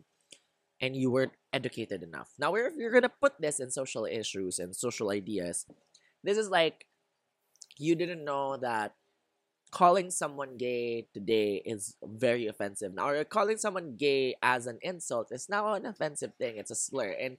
and 0.80 0.96
you 0.96 1.12
weren't 1.12 1.34
educated 1.52 2.02
enough. 2.02 2.32
Now, 2.40 2.56
if 2.56 2.72
you're 2.78 3.02
to 3.02 3.10
put 3.10 3.34
this 3.42 3.60
in 3.60 3.70
social 3.70 4.06
issues 4.06 4.60
and 4.60 4.74
social 4.74 5.12
ideas, 5.12 5.66
this 6.24 6.38
is 6.38 6.50
like 6.50 6.86
you 7.78 7.96
didn't 7.96 8.24
know 8.24 8.56
that 8.56 8.94
calling 9.72 10.10
someone 10.10 10.56
gay 10.56 11.08
today 11.14 11.62
is 11.66 11.98
very 12.02 12.48
offensive 12.48 12.96
now 12.96 13.10
or 13.10 13.24
calling 13.26 13.58
someone 13.58 13.98
gay 13.98 14.36
as 14.42 14.66
an 14.68 14.80
insult 14.82 15.28
is 15.32 15.48
now 15.48 15.76
an 15.76 15.86
offensive 15.86 16.34
thing 16.40 16.58
it's 16.58 16.72
a 16.72 16.76
slur 16.76 17.16
and 17.22 17.38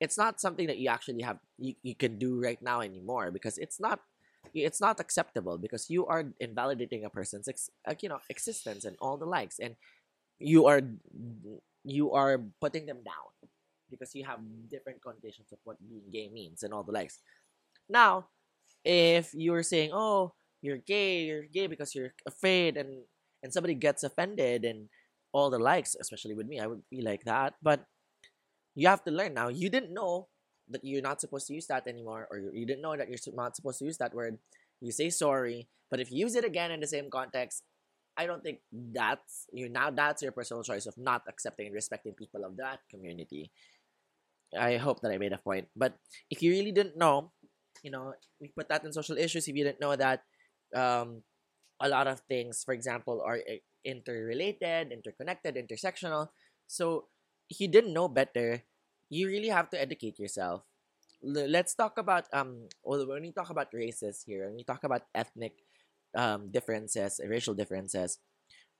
it's 0.00 0.18
not 0.18 0.40
something 0.40 0.66
that 0.66 0.78
you 0.78 0.88
actually 0.88 1.22
have 1.22 1.38
you, 1.58 1.74
you 1.84 1.94
can 1.94 2.18
do 2.18 2.42
right 2.42 2.60
now 2.60 2.80
anymore 2.80 3.30
because 3.30 3.58
it's 3.58 3.78
not 3.78 4.00
it's 4.54 4.80
not 4.80 5.00
acceptable 5.00 5.58
because 5.58 5.88
you 5.88 6.06
are 6.06 6.24
invalidating 6.40 7.04
a 7.04 7.10
person's 7.10 7.48
ex, 7.48 7.70
you 8.00 8.08
know 8.08 8.18
existence 8.28 8.84
and 8.84 8.96
all 9.00 9.16
the 9.16 9.26
likes 9.26 9.58
and 9.58 9.76
you 10.38 10.66
are 10.66 10.82
you 11.84 12.12
are 12.12 12.38
putting 12.60 12.86
them 12.86 12.98
down 13.04 13.50
because 13.90 14.14
you 14.14 14.24
have 14.24 14.40
different 14.68 15.02
connotations 15.02 15.52
of 15.52 15.58
what 15.64 15.76
being 15.88 16.04
gay 16.12 16.28
means 16.28 16.62
and 16.62 16.72
all 16.72 16.82
the 16.82 16.92
likes 16.92 17.20
now 17.88 18.26
if 18.84 19.34
you're 19.34 19.62
saying, 19.62 19.90
"Oh, 19.92 20.34
you're 20.60 20.78
gay, 20.78 21.24
you're 21.24 21.46
gay 21.46 21.66
because 21.66 21.94
you're 21.94 22.14
afraid," 22.26 22.76
and 22.76 23.04
and 23.42 23.52
somebody 23.52 23.74
gets 23.74 24.02
offended 24.04 24.64
and 24.64 24.88
all 25.32 25.50
the 25.50 25.58
likes, 25.58 25.96
especially 26.00 26.34
with 26.34 26.46
me, 26.46 26.60
I 26.60 26.66
would 26.66 26.82
be 26.90 27.02
like 27.02 27.24
that. 27.24 27.54
But 27.62 27.86
you 28.74 28.88
have 28.88 29.04
to 29.04 29.10
learn 29.10 29.34
now. 29.34 29.48
You 29.48 29.70
didn't 29.70 29.94
know 29.94 30.28
that 30.70 30.84
you're 30.84 31.02
not 31.02 31.20
supposed 31.20 31.46
to 31.48 31.54
use 31.54 31.66
that 31.66 31.86
anymore, 31.86 32.28
or 32.30 32.38
you 32.38 32.66
didn't 32.66 32.82
know 32.82 32.96
that 32.96 33.08
you're 33.08 33.18
not 33.34 33.56
supposed 33.56 33.78
to 33.80 33.84
use 33.84 33.98
that 33.98 34.14
word. 34.14 34.38
You 34.80 34.92
say 34.92 35.10
sorry, 35.10 35.68
but 35.90 36.00
if 36.00 36.10
you 36.10 36.18
use 36.18 36.34
it 36.34 36.44
again 36.44 36.70
in 36.70 36.80
the 36.80 36.86
same 36.86 37.10
context, 37.10 37.62
I 38.16 38.26
don't 38.26 38.42
think 38.42 38.60
that's 38.72 39.46
you 39.52 39.68
now 39.68 39.90
that's 39.90 40.22
your 40.22 40.32
personal 40.32 40.62
choice 40.62 40.86
of 40.86 40.96
not 40.98 41.22
accepting 41.28 41.66
and 41.66 41.74
respecting 41.74 42.12
people 42.12 42.44
of 42.44 42.56
that 42.58 42.80
community. 42.90 43.50
I 44.52 44.76
hope 44.76 45.00
that 45.00 45.10
I 45.10 45.18
made 45.18 45.32
a 45.32 45.38
point. 45.38 45.68
But 45.74 45.96
if 46.30 46.42
you 46.42 46.52
really 46.52 46.72
didn't 46.72 46.98
know, 46.98 47.32
you 47.82 47.90
know, 47.90 48.12
we 48.40 48.48
put 48.48 48.68
that 48.68 48.84
in 48.84 48.92
social 48.92 49.16
issues. 49.16 49.48
If 49.48 49.56
you 49.56 49.64
didn't 49.64 49.80
know 49.80 49.96
that 49.96 50.24
um, 50.76 51.22
a 51.80 51.88
lot 51.88 52.06
of 52.06 52.20
things, 52.28 52.62
for 52.62 52.74
example, 52.74 53.22
are 53.24 53.40
eh, 53.48 53.64
interrelated, 53.84 54.92
interconnected, 54.92 55.56
intersectional. 55.56 56.28
So 56.68 57.08
if 57.48 57.60
you 57.60 57.68
didn't 57.68 57.92
know 57.92 58.08
better, 58.08 58.62
you 59.12 59.28
really 59.28 59.52
have 59.52 59.68
to 59.70 59.78
educate 59.80 60.18
yourself. 60.18 60.64
L- 61.24 61.50
let's 61.52 61.74
talk 61.76 61.98
about 61.98 62.26
um 62.32 62.68
well, 62.82 63.04
when 63.06 63.22
we 63.22 63.32
talk 63.32 63.50
about 63.50 63.68
races 63.72 64.24
here, 64.24 64.48
when 64.48 64.56
we 64.56 64.64
talk 64.64 64.84
about 64.84 65.04
ethnic 65.14 65.54
um 66.16 66.48
differences, 66.50 67.20
racial 67.28 67.54
differences. 67.54 68.18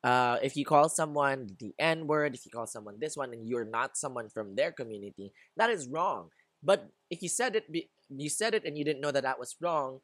Uh, 0.03 0.39
if 0.43 0.57
you 0.57 0.65
call 0.65 0.89
someone 0.89 1.47
the 1.61 1.75
N 1.79 2.07
word, 2.09 2.35
if 2.35 2.45
you 2.45 2.51
call 2.51 2.67
someone 2.67 2.99
this 2.99 3.17
one, 3.17 3.33
and 3.33 3.47
you're 3.47 3.69
not 3.69 3.97
someone 3.97 4.29
from 4.29 4.57
their 4.57 4.73
community, 4.73 5.33
that 5.57 5.71
is 5.71 5.87
wrong. 5.87 6.31
But 6.63 6.91
if 7.11 7.23
you 7.23 7.29
said 7.29 7.55
it, 7.55 7.71
be, 7.71 7.91
you 8.11 8.29
said 8.29 8.55
it, 8.55 8.65
and 8.65 8.77
you 8.77 8.85
didn't 8.85 9.01
know 9.01 9.13
that 9.13 9.23
that 9.23 9.39
was 9.39 9.55
wrong, 9.61 10.01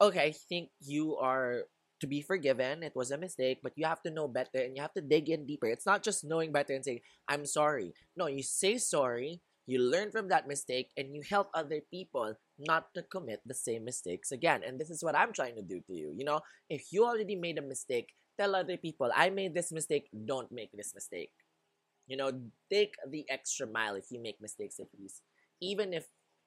okay, 0.00 0.20
I 0.20 0.32
think 0.32 0.70
you 0.80 1.16
are 1.16 1.64
to 2.00 2.06
be 2.06 2.22
forgiven. 2.22 2.82
It 2.82 2.96
was 2.96 3.10
a 3.10 3.18
mistake, 3.18 3.60
but 3.62 3.72
you 3.76 3.86
have 3.86 4.02
to 4.02 4.10
know 4.10 4.28
better 4.28 4.60
and 4.60 4.76
you 4.76 4.82
have 4.82 4.94
to 4.94 5.00
dig 5.00 5.30
in 5.30 5.46
deeper. 5.46 5.66
It's 5.66 5.86
not 5.86 6.02
just 6.02 6.24
knowing 6.24 6.52
better 6.52 6.74
and 6.74 6.84
saying, 6.84 7.00
I'm 7.28 7.46
sorry. 7.46 7.94
No, 8.16 8.26
you 8.26 8.42
say 8.42 8.78
sorry, 8.78 9.40
you 9.66 9.78
learn 9.80 10.10
from 10.10 10.28
that 10.28 10.46
mistake, 10.46 10.90
and 10.96 11.14
you 11.14 11.22
help 11.28 11.48
other 11.54 11.80
people 11.90 12.34
not 12.58 12.92
to 12.94 13.02
commit 13.02 13.40
the 13.46 13.54
same 13.54 13.84
mistakes 13.84 14.32
again. 14.32 14.62
And 14.66 14.78
this 14.78 14.90
is 14.90 15.02
what 15.02 15.16
I'm 15.16 15.32
trying 15.32 15.56
to 15.56 15.62
do 15.62 15.80
to 15.86 15.94
you. 15.94 16.12
You 16.16 16.24
know, 16.24 16.40
if 16.68 16.92
you 16.92 17.04
already 17.04 17.36
made 17.36 17.58
a 17.58 17.62
mistake, 17.62 18.12
tell 18.38 18.54
other 18.54 18.76
people, 18.76 19.10
I 19.14 19.30
made 19.30 19.54
this 19.54 19.72
mistake, 19.72 20.08
don't 20.26 20.50
make 20.52 20.72
this 20.72 20.94
mistake. 20.94 21.30
You 22.06 22.16
know, 22.16 22.30
take 22.70 22.94
the 23.08 23.24
extra 23.30 23.66
mile 23.66 23.94
if 23.94 24.10
you 24.10 24.20
make 24.20 24.40
mistakes 24.40 24.78
at 24.78 24.88
least. 24.98 25.22
Even 25.60 25.94
if 25.94 26.06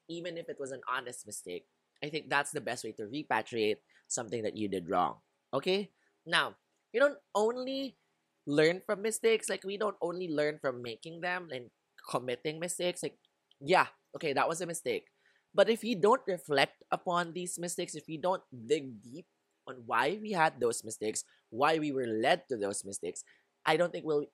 even 0.09 0.37
if 0.37 0.47
it 0.47 0.57
was 0.59 0.71
an 0.71 0.81
honest 0.87 1.25
mistake, 1.25 1.65
I 2.03 2.09
think 2.09 2.29
that's 2.29 2.51
the 2.51 2.61
best 2.61 2.83
way 2.83 2.93
to 2.93 3.03
repatriate 3.03 3.77
something 4.07 4.43
that 4.43 4.55
you 4.55 4.67
did 4.67 4.89
wrong. 4.89 5.15
Okay? 5.53 5.91
Now, 6.25 6.55
you 6.93 6.99
don't 6.99 7.17
only 7.35 7.97
learn 8.45 8.81
from 8.85 9.01
mistakes, 9.01 9.49
like 9.49 9.63
we 9.65 9.75
don't 9.77 9.97
only 10.01 10.29
learn 10.29 10.59
from 10.61 10.81
making 10.81 11.21
them 11.21 11.49
and 11.51 11.69
committing 12.07 12.59
mistakes. 12.59 13.03
Like, 13.03 13.17
yeah, 13.59 13.87
okay, 14.15 14.33
that 14.33 14.47
was 14.47 14.61
a 14.61 14.65
mistake. 14.65 15.07
But 15.53 15.69
if 15.69 15.83
you 15.83 15.95
don't 15.95 16.21
reflect 16.27 16.83
upon 16.91 17.33
these 17.33 17.57
mistakes, 17.59 17.95
if 17.95 18.07
you 18.07 18.19
don't 18.19 18.43
dig 18.51 19.01
deep 19.01 19.25
on 19.67 19.83
why 19.85 20.19
we 20.21 20.31
had 20.31 20.59
those 20.59 20.83
mistakes, 20.83 21.23
why 21.49 21.79
we 21.79 21.91
were 21.91 22.07
led 22.07 22.47
to 22.49 22.57
those 22.57 22.85
mistakes, 22.85 23.23
I 23.65 23.77
don't 23.77 23.91
think 23.91 24.05
we'll 24.05 24.27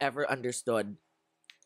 ever 0.00 0.28
understood 0.30 0.96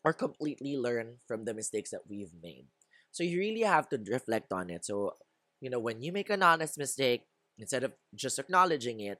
or 0.03 0.13
completely 0.13 0.75
learn 0.75 1.17
from 1.27 1.45
the 1.45 1.53
mistakes 1.53 1.91
that 1.91 2.09
we've 2.09 2.33
made. 2.41 2.65
So 3.11 3.23
you 3.23 3.39
really 3.39 3.61
have 3.61 3.87
to 3.89 4.01
reflect 4.09 4.51
on 4.51 4.69
it. 4.69 4.83
So, 4.85 5.13
you 5.61 5.69
know, 5.69 5.79
when 5.79 6.01
you 6.01 6.11
make 6.11 6.29
an 6.29 6.43
honest 6.43 6.77
mistake, 6.77 7.23
Instead 7.57 7.83
of 7.83 7.93
just 8.15 8.39
acknowledging 8.39 8.99
it, 9.01 9.19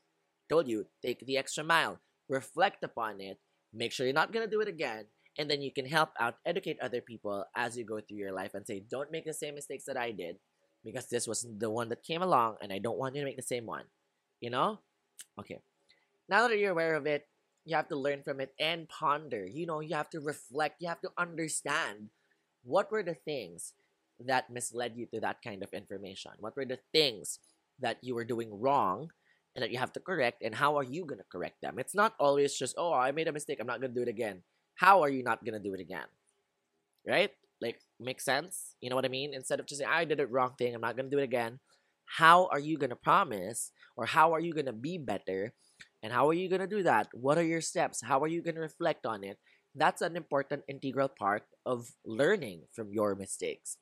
told 0.49 0.67
you, 0.67 0.85
take 1.01 1.25
the 1.25 1.37
extra 1.37 1.63
mile, 1.63 1.99
reflect 2.29 2.83
upon 2.83 3.21
it, 3.21 3.37
make 3.73 3.91
sure 3.91 4.05
you're 4.05 4.13
not 4.13 4.31
going 4.31 4.45
to 4.45 4.49
do 4.49 4.61
it 4.61 4.67
again, 4.67 5.05
and 5.37 5.49
then 5.49 5.61
you 5.61 5.71
can 5.71 5.85
help 5.85 6.09
out, 6.19 6.35
educate 6.45 6.79
other 6.81 7.01
people 7.01 7.45
as 7.55 7.77
you 7.77 7.83
go 7.83 7.99
through 7.99 8.17
your 8.17 8.31
life 8.31 8.53
and 8.53 8.65
say, 8.65 8.83
don't 8.89 9.11
make 9.11 9.25
the 9.25 9.33
same 9.33 9.55
mistakes 9.55 9.85
that 9.85 9.97
I 9.97 10.11
did 10.11 10.37
because 10.83 11.07
this 11.07 11.27
was 11.27 11.45
the 11.57 11.69
one 11.69 11.89
that 11.89 12.03
came 12.03 12.21
along 12.21 12.57
and 12.61 12.71
I 12.71 12.79
don't 12.79 12.97
want 12.97 13.15
you 13.15 13.21
to 13.21 13.25
make 13.25 13.37
the 13.37 13.41
same 13.41 13.65
one. 13.65 13.85
You 14.41 14.49
know? 14.49 14.79
Okay. 15.39 15.59
Now 16.29 16.47
that 16.47 16.57
you're 16.57 16.71
aware 16.71 16.95
of 16.95 17.07
it, 17.07 17.27
you 17.65 17.75
have 17.75 17.87
to 17.89 17.95
learn 17.95 18.23
from 18.23 18.41
it 18.41 18.53
and 18.59 18.89
ponder. 18.89 19.45
You 19.45 19.65
know, 19.65 19.79
you 19.79 19.95
have 19.95 20.09
to 20.11 20.19
reflect, 20.19 20.81
you 20.81 20.89
have 20.89 21.01
to 21.01 21.11
understand 21.17 22.09
what 22.63 22.91
were 22.91 23.03
the 23.03 23.15
things 23.15 23.73
that 24.19 24.49
misled 24.49 24.93
you 24.95 25.07
to 25.07 25.19
that 25.21 25.41
kind 25.43 25.63
of 25.63 25.73
information? 25.73 26.31
What 26.39 26.55
were 26.55 26.65
the 26.65 26.79
things 26.91 27.39
that 27.79 27.97
you 28.01 28.15
were 28.15 28.25
doing 28.25 28.59
wrong 28.59 29.09
and 29.55 29.63
that 29.63 29.71
you 29.71 29.77
have 29.77 29.93
to 29.93 29.99
correct 29.99 30.41
and 30.41 30.55
how 30.55 30.77
are 30.77 30.83
you 30.83 31.05
going 31.05 31.19
to 31.19 31.25
correct 31.31 31.61
them 31.61 31.77
it's 31.77 31.95
not 31.95 32.13
always 32.19 32.57
just 32.57 32.75
oh 32.77 32.93
i 32.93 33.11
made 33.11 33.27
a 33.27 33.31
mistake 33.31 33.59
i'm 33.59 33.67
not 33.67 33.79
going 33.79 33.93
to 33.93 33.95
do 33.95 34.01
it 34.01 34.07
again 34.07 34.41
how 34.75 35.01
are 35.01 35.09
you 35.09 35.23
not 35.23 35.43
to 35.45 35.59
do 35.59 35.73
it 35.73 35.79
again? 35.79 36.07
Right? 37.07 37.31
Like 37.61 37.79
makes 37.99 38.25
sense? 38.25 38.75
You 38.81 38.89
know 38.89 38.95
what 38.95 39.05
i 39.05 39.09
mean? 39.09 39.33
Instead 39.33 39.59
of 39.59 39.65
just 39.65 39.79
saying 39.79 39.91
i 39.91 40.05
did 40.05 40.19
it 40.19 40.31
wrong 40.31 40.53
thing 40.57 40.75
i'm 40.75 40.81
not 40.81 40.97
to 40.97 41.03
do 41.03 41.19
it 41.19 41.23
again. 41.23 41.59
How 42.05 42.47
are 42.51 42.59
you 42.59 42.77
to 42.77 42.95
promise 42.95 43.71
or 43.95 44.05
how 44.05 44.33
are 44.33 44.39
you 44.39 44.53
to 44.67 44.73
be 44.73 44.97
better 44.97 45.53
and 46.03 46.11
how 46.11 46.27
are 46.29 46.33
you 46.33 46.49
to 46.61 46.67
do 46.67 46.83
that? 46.83 47.07
What 47.13 47.37
are 47.37 47.45
your 47.45 47.61
steps? 47.61 48.03
How 48.03 48.19
are 48.21 48.27
you 48.27 48.41
to 48.43 48.51
reflect 48.59 49.05
on 49.05 49.23
it? 49.23 49.39
That's 49.73 50.01
an 50.01 50.15
important 50.15 50.63
integral 50.67 51.07
part 51.07 51.43
of 51.65 51.95
learning 52.05 52.67
from 52.75 52.91
your 52.91 53.15
mistakes. 53.15 53.77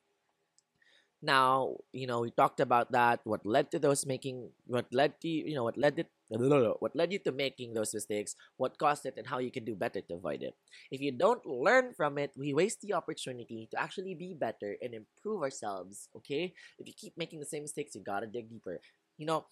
Now 1.20 1.78
you 1.92 2.06
know 2.06 2.20
we 2.20 2.30
talked 2.30 2.60
about 2.60 2.92
that 2.92 3.20
what 3.24 3.46
led 3.46 3.70
to 3.72 3.78
those 3.78 4.06
making 4.06 4.50
what 4.66 4.86
led 4.92 5.20
to 5.22 5.28
you 5.28 5.54
know 5.54 5.64
what 5.64 5.78
led 5.78 5.98
it 5.98 6.10
what 6.38 6.96
led 6.96 7.12
you 7.12 7.18
to 7.20 7.32
making 7.32 7.74
those 7.74 7.92
mistakes? 7.92 8.36
What 8.56 8.78
caused 8.78 9.06
it 9.06 9.14
and 9.16 9.26
how 9.26 9.38
you 9.38 9.50
can 9.50 9.64
do 9.64 9.74
better 9.74 10.00
to 10.00 10.14
avoid 10.14 10.42
it? 10.42 10.54
If 10.90 11.00
you 11.00 11.12
don't 11.12 11.44
learn 11.44 11.92
from 11.92 12.18
it 12.18 12.32
we 12.36 12.54
waste 12.54 12.80
the 12.80 12.94
opportunity 12.94 13.68
to 13.70 13.80
actually 13.80 14.14
be 14.14 14.34
better 14.34 14.76
and 14.80 14.94
improve 14.94 15.42
ourselves 15.42 16.08
okay? 16.16 16.54
If 16.78 16.88
you 16.88 16.94
keep 16.96 17.16
making 17.16 17.40
the 17.40 17.46
same 17.46 17.62
mistakes 17.62 17.94
you 17.94 18.02
gotta 18.02 18.26
dig 18.26 18.48
deeper. 18.48 18.80
You 19.18 19.26
know 19.26 19.46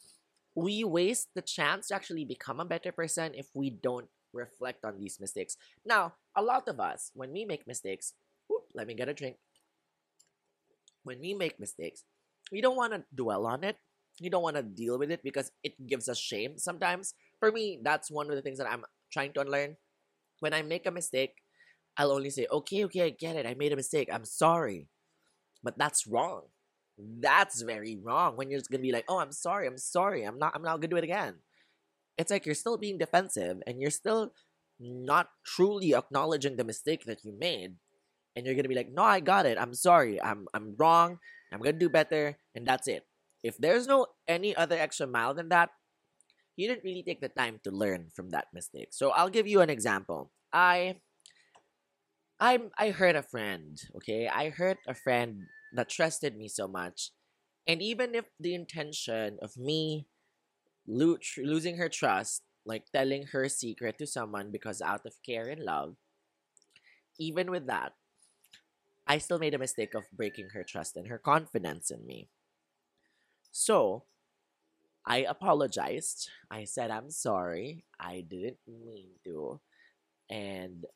we 0.55 0.85
waste 0.85 1.29
the 1.35 1.43
chance 1.43 1.89
to 1.89 1.95
actually 1.95 2.25
become 2.25 2.59
a 2.59 2.65
better 2.65 2.93
person 2.93 3.33
if 3.35 3.47
we 3.55 3.71
don't 3.71 4.09
reflect 4.33 4.85
on 4.85 4.99
these 4.99 5.21
mistakes. 5.21 5.57
Now 5.85 6.15
a 6.37 6.43
lot 6.43 6.69
of 6.69 6.81
us 6.81 7.11
when 7.15 7.33
we 7.33 7.45
make 7.45 7.67
mistakes 7.67 8.15
whoop, 8.49 8.65
let 8.75 8.87
me 8.87 8.95
get 8.95 9.09
a 9.09 9.15
drink. 9.15 9.37
When 11.05 11.21
we 11.21 11.35
make 11.35 11.59
mistakes, 11.61 12.05
we 12.53 12.61
don't 12.61 12.77
want 12.77 12.93
to 12.93 13.05
dwell 13.15 13.47
on 13.47 13.65
it. 13.65 13.77
We 14.21 14.29
don't 14.29 14.43
want 14.43 14.57
to 14.57 14.63
deal 14.63 14.99
with 14.99 15.11
it 15.11 15.23
because 15.23 15.51
it 15.63 15.87
gives 15.87 16.09
us 16.09 16.19
shame 16.19 16.59
sometimes. 16.59 17.15
For 17.39 17.51
me, 17.51 17.81
that's 17.83 18.11
one 18.11 18.29
of 18.29 18.37
the 18.37 18.43
things 18.43 18.59
that 18.59 18.71
I'm 18.71 18.85
trying 19.13 19.33
to 19.35 19.41
unlearn. 19.41 19.77
When 20.41 20.55
I 20.55 20.63
make 20.63 20.87
a 20.87 20.91
mistake, 20.91 21.37
I'll 21.97 22.13
only 22.13 22.31
say, 22.31 22.47
okay, 22.51 22.85
okay, 22.85 23.03
I 23.03 23.11
get 23.11 23.37
it. 23.37 23.47
I 23.47 23.55
made 23.55 23.73
a 23.73 23.77
mistake. 23.77 24.09
I'm 24.13 24.25
sorry. 24.25 24.89
But 25.63 25.79
that's 25.79 26.07
wrong. 26.07 26.43
That's 26.99 27.63
very 27.63 27.97
wrong. 27.97 28.37
When 28.37 28.51
you're 28.51 28.61
just 28.61 28.71
gonna 28.71 28.83
be 28.83 28.93
like, 28.93 29.07
oh, 29.09 29.19
I'm 29.19 29.33
sorry, 29.33 29.67
I'm 29.67 29.79
sorry, 29.79 30.25
I'm 30.25 30.39
not 30.39 30.53
I'm 30.55 30.63
not 30.63 30.77
gonna 30.77 30.89
do 30.89 30.97
it 30.97 31.05
again. 31.05 31.37
It's 32.19 32.31
like 32.31 32.45
you're 32.45 32.55
still 32.55 32.77
being 32.77 32.99
defensive 32.99 33.63
and 33.67 33.81
you're 33.81 33.91
still 33.91 34.33
not 34.79 35.31
truly 35.45 35.95
acknowledging 35.95 36.57
the 36.57 36.65
mistake 36.65 37.05
that 37.07 37.25
you 37.25 37.33
made 37.39 37.77
and 38.37 38.47
you're 38.47 38.55
gonna 38.55 38.69
be 38.69 38.75
like, 38.75 38.93
no, 38.93 39.03
I 39.03 39.21
got 39.21 39.47
it. 39.47 39.59
I'm 39.59 39.75
sorry. 39.75 40.21
I'm 40.23 40.47
I'm 40.55 40.75
wrong. 40.79 41.19
I'm 41.53 41.61
gonna 41.61 41.79
do 41.79 41.89
better, 41.89 42.39
and 42.55 42.67
that's 42.67 42.89
it. 42.89 43.05
If 43.43 43.57
there's 43.59 43.87
no 43.87 44.07
any 44.29 44.55
other 44.55 44.77
extra 44.79 45.07
mile 45.07 45.35
than 45.35 45.49
that, 45.51 45.71
you 46.57 46.69
didn't 46.69 46.85
really 46.85 47.03
take 47.03 47.21
the 47.21 47.31
time 47.31 47.61
to 47.65 47.71
learn 47.71 48.11
from 48.15 48.31
that 48.31 48.49
mistake. 48.53 48.89
So 48.93 49.11
I'll 49.11 49.31
give 49.31 49.47
you 49.47 49.61
an 49.61 49.71
example. 49.71 50.33
I 50.53 51.01
I 52.41 52.71
I 52.79 52.91
hurt 52.91 53.15
a 53.17 53.23
friend. 53.23 53.81
Okay, 53.97 54.27
I 54.29 54.51
hurt 54.51 54.79
a 54.87 54.95
friend 54.95 55.47
that 55.75 55.89
trusted 55.89 56.37
me 56.37 56.49
so 56.49 56.67
much, 56.67 57.13
and 57.67 57.83
even 57.83 58.15
if 58.15 58.27
the 58.41 58.55
intention 58.55 59.39
of 59.43 59.57
me 59.57 60.09
lo- 60.87 61.19
losing 61.39 61.77
her 61.79 61.89
trust, 61.91 62.43
like 62.67 62.91
telling 62.93 63.29
her 63.29 63.49
secret 63.49 63.99
to 63.99 64.07
someone 64.07 64.51
because 64.53 64.83
out 64.83 65.07
of 65.07 65.23
care 65.25 65.49
and 65.49 65.63
love, 65.65 65.97
even 67.19 67.51
with 67.51 67.67
that, 67.67 67.93
I 69.07 69.19
still 69.19 69.39
made 69.39 69.53
a 69.53 69.59
mistake 69.59 69.93
of 69.95 70.11
breaking 70.11 70.51
her 70.55 70.65
trust 70.65 70.97
and 70.97 71.09
her 71.09 71.19
confidence 71.19 71.91
in 71.91 72.07
me. 72.07 72.31
So, 73.53 74.05
I 75.07 75.19
apologized. 75.29 76.29
I 76.51 76.65
said, 76.65 76.91
I'm 76.91 77.11
sorry. 77.11 77.85
I 77.99 78.21
didn't 78.29 78.59
mean 78.67 79.09
to. 79.25 79.61
And 80.31 80.87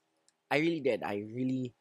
I 0.51 0.59
really 0.59 0.81
did. 0.81 1.03
I 1.03 1.25
really, 1.33 1.75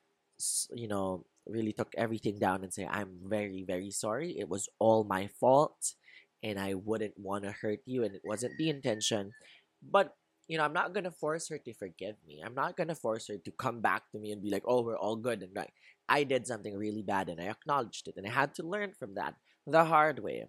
you 0.73 0.87
know, 0.87 1.25
really 1.47 1.73
took 1.73 1.93
everything 1.97 2.39
down 2.39 2.63
and 2.63 2.73
say, 2.73 2.87
I'm 2.89 3.19
very, 3.25 3.63
very 3.63 3.91
sorry. 3.91 4.37
It 4.39 4.49
was 4.49 4.69
all 4.79 5.03
my 5.03 5.27
fault. 5.27 5.95
And 6.43 6.59
I 6.59 6.75
wouldn't 6.75 7.17
want 7.17 7.43
to 7.45 7.51
hurt 7.51 7.81
you. 7.85 8.03
And 8.03 8.15
it 8.15 8.23
wasn't 8.25 8.57
the 8.57 8.69
intention. 8.69 9.33
But 9.81 10.15
you 10.47 10.57
know, 10.57 10.65
I'm 10.65 10.73
not 10.73 10.93
gonna 10.93 11.11
force 11.11 11.47
her 11.49 11.57
to 11.59 11.73
forgive 11.73 12.17
me. 12.27 12.41
I'm 12.45 12.55
not 12.55 12.75
gonna 12.75 12.95
force 12.95 13.27
her 13.29 13.37
to 13.37 13.51
come 13.51 13.81
back 13.81 14.11
to 14.11 14.19
me 14.19 14.31
and 14.33 14.41
be 14.41 14.49
like, 14.49 14.63
"Oh, 14.67 14.81
we're 14.83 14.97
all 14.97 15.15
good." 15.15 15.41
And 15.41 15.55
like, 15.55 15.73
I 16.09 16.23
did 16.25 16.45
something 16.47 16.75
really 16.77 17.01
bad, 17.01 17.29
and 17.29 17.39
I 17.39 17.45
acknowledged 17.47 18.09
it, 18.09 18.17
and 18.17 18.27
I 18.27 18.31
had 18.31 18.53
to 18.55 18.63
learn 18.63 18.93
from 18.93 19.15
that 19.15 19.35
the 19.65 19.85
hard 19.85 20.19
way. 20.19 20.47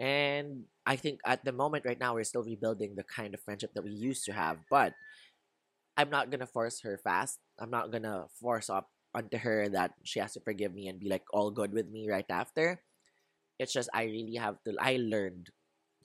And 0.00 0.64
I 0.86 0.96
think 0.96 1.20
at 1.24 1.44
the 1.44 1.52
moment 1.52 1.84
right 1.86 1.98
now 1.98 2.14
we're 2.14 2.24
still 2.24 2.42
rebuilding 2.42 2.94
the 2.96 3.04
kind 3.04 3.34
of 3.34 3.40
friendship 3.40 3.72
that 3.74 3.84
we 3.84 3.92
used 3.92 4.24
to 4.26 4.32
have, 4.32 4.58
but 4.70 4.94
I'm 5.96 6.10
not 6.10 6.30
gonna 6.30 6.46
force 6.46 6.80
her 6.82 6.98
fast. 6.98 7.38
I'm 7.60 7.70
not 7.70 7.92
gonna 7.92 8.26
force 8.40 8.70
up 8.70 8.90
onto 9.14 9.36
her 9.38 9.68
that 9.68 9.92
she 10.04 10.20
has 10.20 10.32
to 10.34 10.40
forgive 10.40 10.72
me 10.74 10.88
and 10.88 10.98
be 10.98 11.08
like 11.08 11.24
all 11.32 11.50
good 11.50 11.72
with 11.72 11.90
me 11.90 12.08
right 12.08 12.28
after. 12.30 12.80
It's 13.58 13.72
just 13.72 13.90
I 13.94 14.04
really 14.04 14.36
have 14.36 14.62
to 14.64 14.76
I 14.80 14.98
learned. 15.00 15.50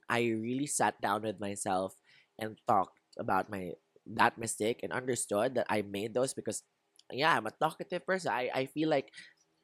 I 0.10 0.28
really 0.32 0.68
sat 0.68 1.02
down 1.02 1.24
with 1.24 1.40
myself 1.40 1.96
and 2.40 2.58
talked 2.68 3.00
about 3.20 3.50
my 3.50 3.74
that 4.08 4.38
mistake 4.38 4.82
and 4.84 4.94
understood 4.94 5.56
that 5.56 5.68
I 5.70 5.82
made 5.84 6.14
those 6.14 6.34
because 6.34 6.64
yeah, 7.12 7.36
I'm 7.36 7.48
a 7.48 7.52
talkative 7.52 8.06
person. 8.06 8.32
I, 8.32 8.50
I 8.54 8.66
feel 8.68 8.90
like 8.90 9.12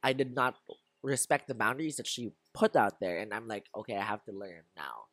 I 0.03 0.13
did 0.13 0.35
not 0.35 0.55
respect 1.03 1.47
the 1.47 1.55
boundaries 1.55 1.97
that 1.97 2.07
she 2.07 2.31
put 2.53 2.75
out 2.75 2.99
there 2.99 3.19
and 3.19 3.33
I'm 3.33 3.47
like, 3.47 3.65
okay, 3.75 3.97
I 3.97 4.03
have 4.03 4.23
to 4.25 4.31
learn 4.31 4.63
now 4.75 5.11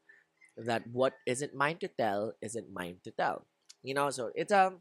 that 0.57 0.87
what 0.93 1.15
isn't 1.27 1.55
mine 1.55 1.79
to 1.79 1.89
tell 1.89 2.35
isn't 2.43 2.73
mine 2.73 2.99
to 3.05 3.11
tell. 3.11 3.47
You 3.83 3.95
know, 3.95 4.11
so 4.11 4.31
it's 4.35 4.53
a 4.53 4.75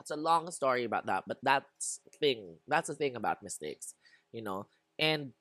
it's 0.00 0.10
a 0.10 0.16
long 0.16 0.50
story 0.50 0.84
about 0.84 1.06
that, 1.06 1.24
but 1.26 1.38
that's 1.42 2.00
thing 2.20 2.58
that's 2.66 2.88
the 2.88 2.94
thing 2.94 3.16
about 3.16 3.42
mistakes, 3.42 3.94
you 4.32 4.42
know. 4.42 4.66
And 4.98 5.32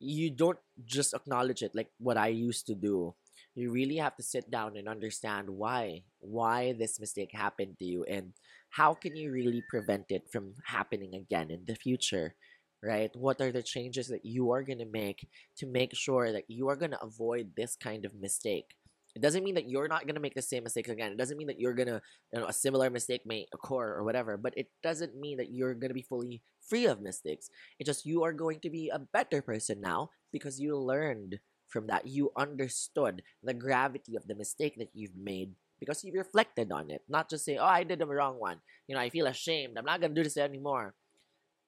you 0.00 0.30
don't 0.30 0.58
just 0.84 1.14
acknowledge 1.14 1.62
it 1.62 1.74
like 1.74 1.90
what 1.98 2.16
I 2.16 2.28
used 2.28 2.66
to 2.66 2.74
do. 2.74 3.14
You 3.54 3.72
really 3.72 3.96
have 3.96 4.16
to 4.16 4.22
sit 4.22 4.50
down 4.50 4.76
and 4.76 4.88
understand 4.88 5.50
why 5.50 6.04
why 6.20 6.72
this 6.72 7.00
mistake 7.00 7.30
happened 7.32 7.78
to 7.78 7.84
you 7.84 8.04
and 8.04 8.32
how 8.70 8.94
can 8.94 9.16
you 9.16 9.32
really 9.32 9.62
prevent 9.68 10.06
it 10.10 10.30
from 10.30 10.54
happening 10.66 11.14
again 11.14 11.50
in 11.50 11.64
the 11.66 11.74
future 11.74 12.34
right? 12.82 13.10
What 13.14 13.40
are 13.40 13.52
the 13.52 13.62
changes 13.62 14.08
that 14.08 14.24
you 14.24 14.52
are 14.52 14.62
going 14.62 14.78
to 14.78 14.86
make 14.86 15.26
to 15.58 15.66
make 15.66 15.94
sure 15.94 16.32
that 16.32 16.44
you 16.48 16.68
are 16.68 16.76
going 16.76 16.92
to 16.92 17.02
avoid 17.02 17.52
this 17.56 17.76
kind 17.76 18.04
of 18.04 18.14
mistake? 18.14 18.74
It 19.16 19.22
doesn't 19.22 19.42
mean 19.42 19.56
that 19.56 19.68
you're 19.68 19.88
not 19.88 20.06
going 20.06 20.14
to 20.14 20.20
make 20.20 20.34
the 20.34 20.42
same 20.42 20.64
mistakes 20.64 20.90
again. 20.90 21.12
It 21.12 21.18
doesn't 21.18 21.36
mean 21.36 21.48
that 21.48 21.58
you're 21.58 21.74
going 21.74 21.88
to 21.88 22.00
you 22.32 22.40
know 22.40 22.46
a 22.46 22.52
similar 22.52 22.90
mistake 22.90 23.22
may 23.26 23.46
occur 23.52 23.94
or 23.94 24.04
whatever 24.04 24.36
but 24.36 24.54
it 24.56 24.68
doesn't 24.82 25.18
mean 25.18 25.38
that 25.38 25.50
you're 25.50 25.74
going 25.74 25.90
to 25.90 25.94
be 25.94 26.06
fully 26.06 26.42
free 26.60 26.86
of 26.86 27.00
mistakes. 27.00 27.50
It's 27.78 27.88
just 27.88 28.06
you 28.06 28.22
are 28.22 28.32
going 28.32 28.60
to 28.60 28.70
be 28.70 28.90
a 28.90 28.98
better 28.98 29.42
person 29.42 29.80
now 29.80 30.10
because 30.32 30.60
you 30.60 30.76
learned 30.76 31.40
from 31.68 31.86
that. 31.88 32.06
You 32.06 32.30
understood 32.36 33.22
the 33.42 33.54
gravity 33.54 34.14
of 34.14 34.26
the 34.26 34.36
mistake 34.36 34.76
that 34.78 34.90
you've 34.94 35.16
made 35.16 35.54
because 35.80 36.04
you 36.04 36.12
reflected 36.12 36.72
on 36.72 36.90
it 36.90 37.02
not 37.08 37.30
just 37.30 37.44
say 37.44 37.56
oh 37.56 37.64
i 37.64 37.84
did 37.84 37.98
the 37.98 38.06
wrong 38.06 38.38
one. 38.38 38.60
You 38.86 38.94
know 38.94 39.00
i 39.00 39.10
feel 39.10 39.26
ashamed. 39.26 39.76
I'm 39.76 39.84
not 39.84 40.00
going 40.00 40.14
to 40.14 40.20
do 40.20 40.24
this 40.24 40.36
anymore 40.36 40.94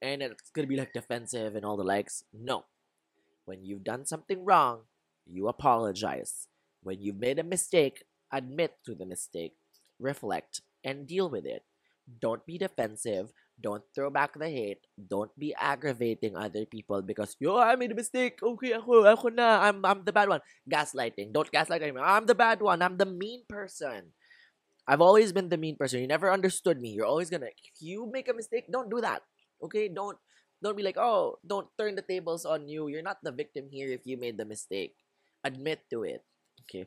and 0.03 0.23
it's 0.23 0.51
to 0.51 0.67
be 0.67 0.77
like 0.77 0.93
defensive 0.93 1.55
and 1.55 1.65
all 1.65 1.77
the 1.77 1.85
likes 1.85 2.25
no 2.33 2.65
when 3.45 3.65
you've 3.65 3.85
done 3.85 4.05
something 4.05 4.45
wrong 4.45 4.81
you 5.27 5.49
apologize 5.49 6.49
when 6.83 7.01
you've 7.01 7.21
made 7.21 7.39
a 7.39 7.45
mistake 7.45 8.05
admit 8.33 8.77
to 8.85 8.95
the 8.95 9.07
mistake 9.07 9.55
reflect 9.99 10.63
and 10.85 11.07
deal 11.07 11.29
with 11.29 11.45
it 11.45 11.65
don't 12.21 12.47
be 12.47 12.59
defensive 12.59 13.33
don't 13.61 13.85
throw 13.95 14.09
back 14.09 14.33
the 14.33 14.49
hate. 14.49 14.81
Don't 14.97 15.31
be 15.39 15.55
aggravating 15.55 16.35
other 16.35 16.65
people 16.65 17.03
because 17.03 17.37
yo, 17.39 17.61
I 17.61 17.77
made 17.77 17.93
a 17.93 17.95
mistake. 17.95 18.41
Okay, 18.41 18.73
ako, 18.73 19.05
ako 19.05 19.29
na. 19.29 19.69
I'm 19.69 19.85
I'm 19.85 20.01
the 20.01 20.17
bad 20.17 20.33
one. 20.33 20.41
Gaslighting. 20.65 21.33
Don't 21.37 21.53
gaslight 21.53 21.85
anyone. 21.85 22.05
I'm 22.05 22.25
the 22.25 22.35
bad 22.35 22.65
one. 22.65 22.81
I'm 22.81 22.97
the 22.97 23.07
mean 23.07 23.45
person. 23.49 24.17
I've 24.89 25.05
always 25.05 25.31
been 25.31 25.53
the 25.53 25.61
mean 25.61 25.77
person. 25.77 26.01
You 26.01 26.09
never 26.09 26.33
understood 26.33 26.81
me. 26.81 26.97
You're 26.97 27.09
always 27.09 27.29
gonna 27.29 27.53
if 27.53 27.85
you 27.85 28.09
make 28.09 28.33
a 28.33 28.35
mistake, 28.35 28.73
don't 28.73 28.89
do 28.89 29.05
that. 29.05 29.23
Okay? 29.63 29.89
Don't 29.89 30.19
don't 30.63 30.77
be 30.77 30.83
like, 30.83 30.99
oh, 30.99 31.39
don't 31.47 31.69
turn 31.79 31.97
the 31.97 32.05
tables 32.05 32.45
on 32.45 32.69
you. 32.69 32.89
You're 32.89 33.07
not 33.07 33.19
the 33.23 33.33
victim 33.33 33.69
here 33.71 33.89
if 33.89 34.05
you 34.05 34.19
made 34.19 34.37
the 34.37 34.45
mistake. 34.45 34.95
Admit 35.45 35.89
to 35.91 36.05
it. 36.05 36.21
Okay. 36.69 36.85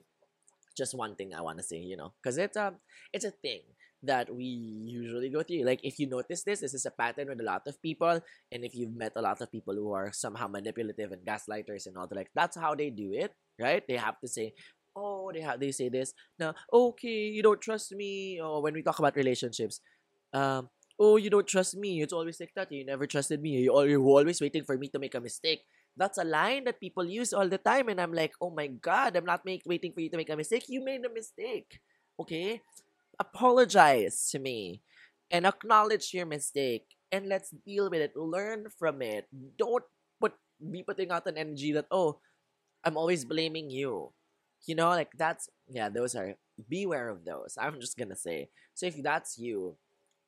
Just 0.77 0.93
one 0.93 1.15
thing 1.15 1.33
I 1.33 1.41
wanna 1.41 1.63
say, 1.63 1.77
you 1.77 1.97
know. 1.97 2.13
Because 2.21 2.37
it's 2.37 2.57
a 2.57 2.73
it's 3.11 3.25
a 3.25 3.31
thing 3.31 3.61
that 4.03 4.27
we 4.33 4.45
usually 4.45 5.29
go 5.29 5.41
through. 5.41 5.63
Like 5.63 5.79
if 5.83 5.97
you 5.97 6.07
notice 6.07 6.43
this, 6.43 6.59
this 6.59 6.73
is 6.73 6.85
a 6.85 6.91
pattern 6.91 7.29
with 7.29 7.39
a 7.39 7.43
lot 7.43 7.63
of 7.67 7.81
people, 7.81 8.19
and 8.51 8.63
if 8.63 8.75
you've 8.75 8.95
met 8.95 9.13
a 9.15 9.21
lot 9.21 9.41
of 9.41 9.51
people 9.51 9.73
who 9.73 9.93
are 9.93 10.11
somehow 10.11 10.47
manipulative 10.47 11.11
and 11.11 11.25
gaslighters 11.25 11.87
and 11.87 11.97
all 11.97 12.07
that, 12.07 12.15
like 12.15 12.31
that's 12.35 12.57
how 12.57 12.75
they 12.75 12.89
do 12.89 13.11
it, 13.13 13.33
right? 13.59 13.83
They 13.87 13.95
have 13.95 14.19
to 14.19 14.27
say, 14.27 14.53
oh, 14.95 15.31
they 15.33 15.41
have 15.41 15.59
they 15.59 15.71
say 15.71 15.89
this 15.89 16.13
now. 16.37 16.53
Okay, 16.71 17.31
you 17.31 17.41
don't 17.41 17.61
trust 17.61 17.91
me. 17.93 18.39
Or 18.43 18.61
when 18.61 18.73
we 18.73 18.83
talk 18.83 18.99
about 18.99 19.15
relationships, 19.15 19.79
um, 20.33 20.69
oh, 20.99 21.17
you 21.17 21.29
don't 21.29 21.47
trust 21.47 21.75
me. 21.75 22.01
It's 22.01 22.13
always 22.13 22.39
like 22.39 22.53
that. 22.55 22.71
You 22.71 22.85
never 22.85 23.07
trusted 23.07 23.41
me. 23.41 23.61
You're 23.61 23.73
always 23.73 24.41
waiting 24.41 24.63
for 24.63 24.77
me 24.77 24.87
to 24.89 24.99
make 24.99 25.15
a 25.15 25.19
mistake. 25.19 25.61
That's 25.95 26.17
a 26.17 26.23
line 26.23 26.63
that 26.65 26.79
people 26.79 27.05
use 27.05 27.33
all 27.33 27.47
the 27.47 27.57
time, 27.57 27.89
and 27.89 28.01
I'm 28.01 28.13
like, 28.13 28.33
oh 28.41 28.49
my 28.49 28.67
god, 28.67 29.15
I'm 29.15 29.25
not 29.25 29.45
make, 29.45 29.61
waiting 29.65 29.93
for 29.93 30.01
you 30.01 30.09
to 30.09 30.17
make 30.17 30.29
a 30.29 30.35
mistake. 30.35 30.65
You 30.67 30.83
made 30.83 31.05
a 31.05 31.13
mistake. 31.13 31.79
Okay, 32.19 32.61
apologize 33.19 34.29
to 34.31 34.39
me 34.39 34.81
and 35.31 35.45
acknowledge 35.45 36.13
your 36.13 36.25
mistake 36.25 36.85
and 37.11 37.27
let's 37.27 37.49
deal 37.65 37.89
with 37.89 38.01
it 38.01 38.15
learn 38.15 38.67
from 38.77 39.01
it 39.01 39.27
don't 39.57 39.83
put 40.19 40.33
be 40.71 40.83
putting 40.83 41.11
out 41.11 41.27
an 41.27 41.37
energy 41.37 41.71
that 41.71 41.85
oh 41.91 42.19
i'm 42.83 42.97
always 42.97 43.25
blaming 43.25 43.69
you 43.69 44.11
you 44.65 44.75
know 44.75 44.89
like 44.89 45.11
that's 45.17 45.49
yeah 45.69 45.89
those 45.89 46.15
are 46.15 46.35
beware 46.69 47.09
of 47.09 47.25
those 47.25 47.57
i'm 47.59 47.79
just 47.79 47.97
gonna 47.97 48.15
say 48.15 48.49
so 48.73 48.85
if 48.85 49.01
that's 49.01 49.37
you 49.37 49.75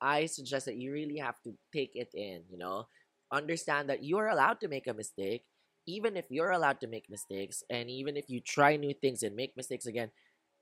i 0.00 0.26
suggest 0.26 0.66
that 0.66 0.76
you 0.76 0.92
really 0.92 1.18
have 1.18 1.40
to 1.42 1.54
take 1.72 1.92
it 1.94 2.10
in 2.14 2.42
you 2.50 2.58
know 2.58 2.86
understand 3.32 3.88
that 3.88 4.02
you 4.02 4.18
are 4.18 4.28
allowed 4.28 4.60
to 4.60 4.68
make 4.68 4.86
a 4.86 4.94
mistake 4.94 5.44
even 5.86 6.16
if 6.16 6.26
you're 6.30 6.50
allowed 6.50 6.80
to 6.80 6.86
make 6.86 7.08
mistakes 7.10 7.62
and 7.70 7.90
even 7.90 8.16
if 8.16 8.28
you 8.28 8.40
try 8.40 8.76
new 8.76 8.94
things 8.94 9.22
and 9.22 9.34
make 9.36 9.56
mistakes 9.56 9.86
again 9.86 10.10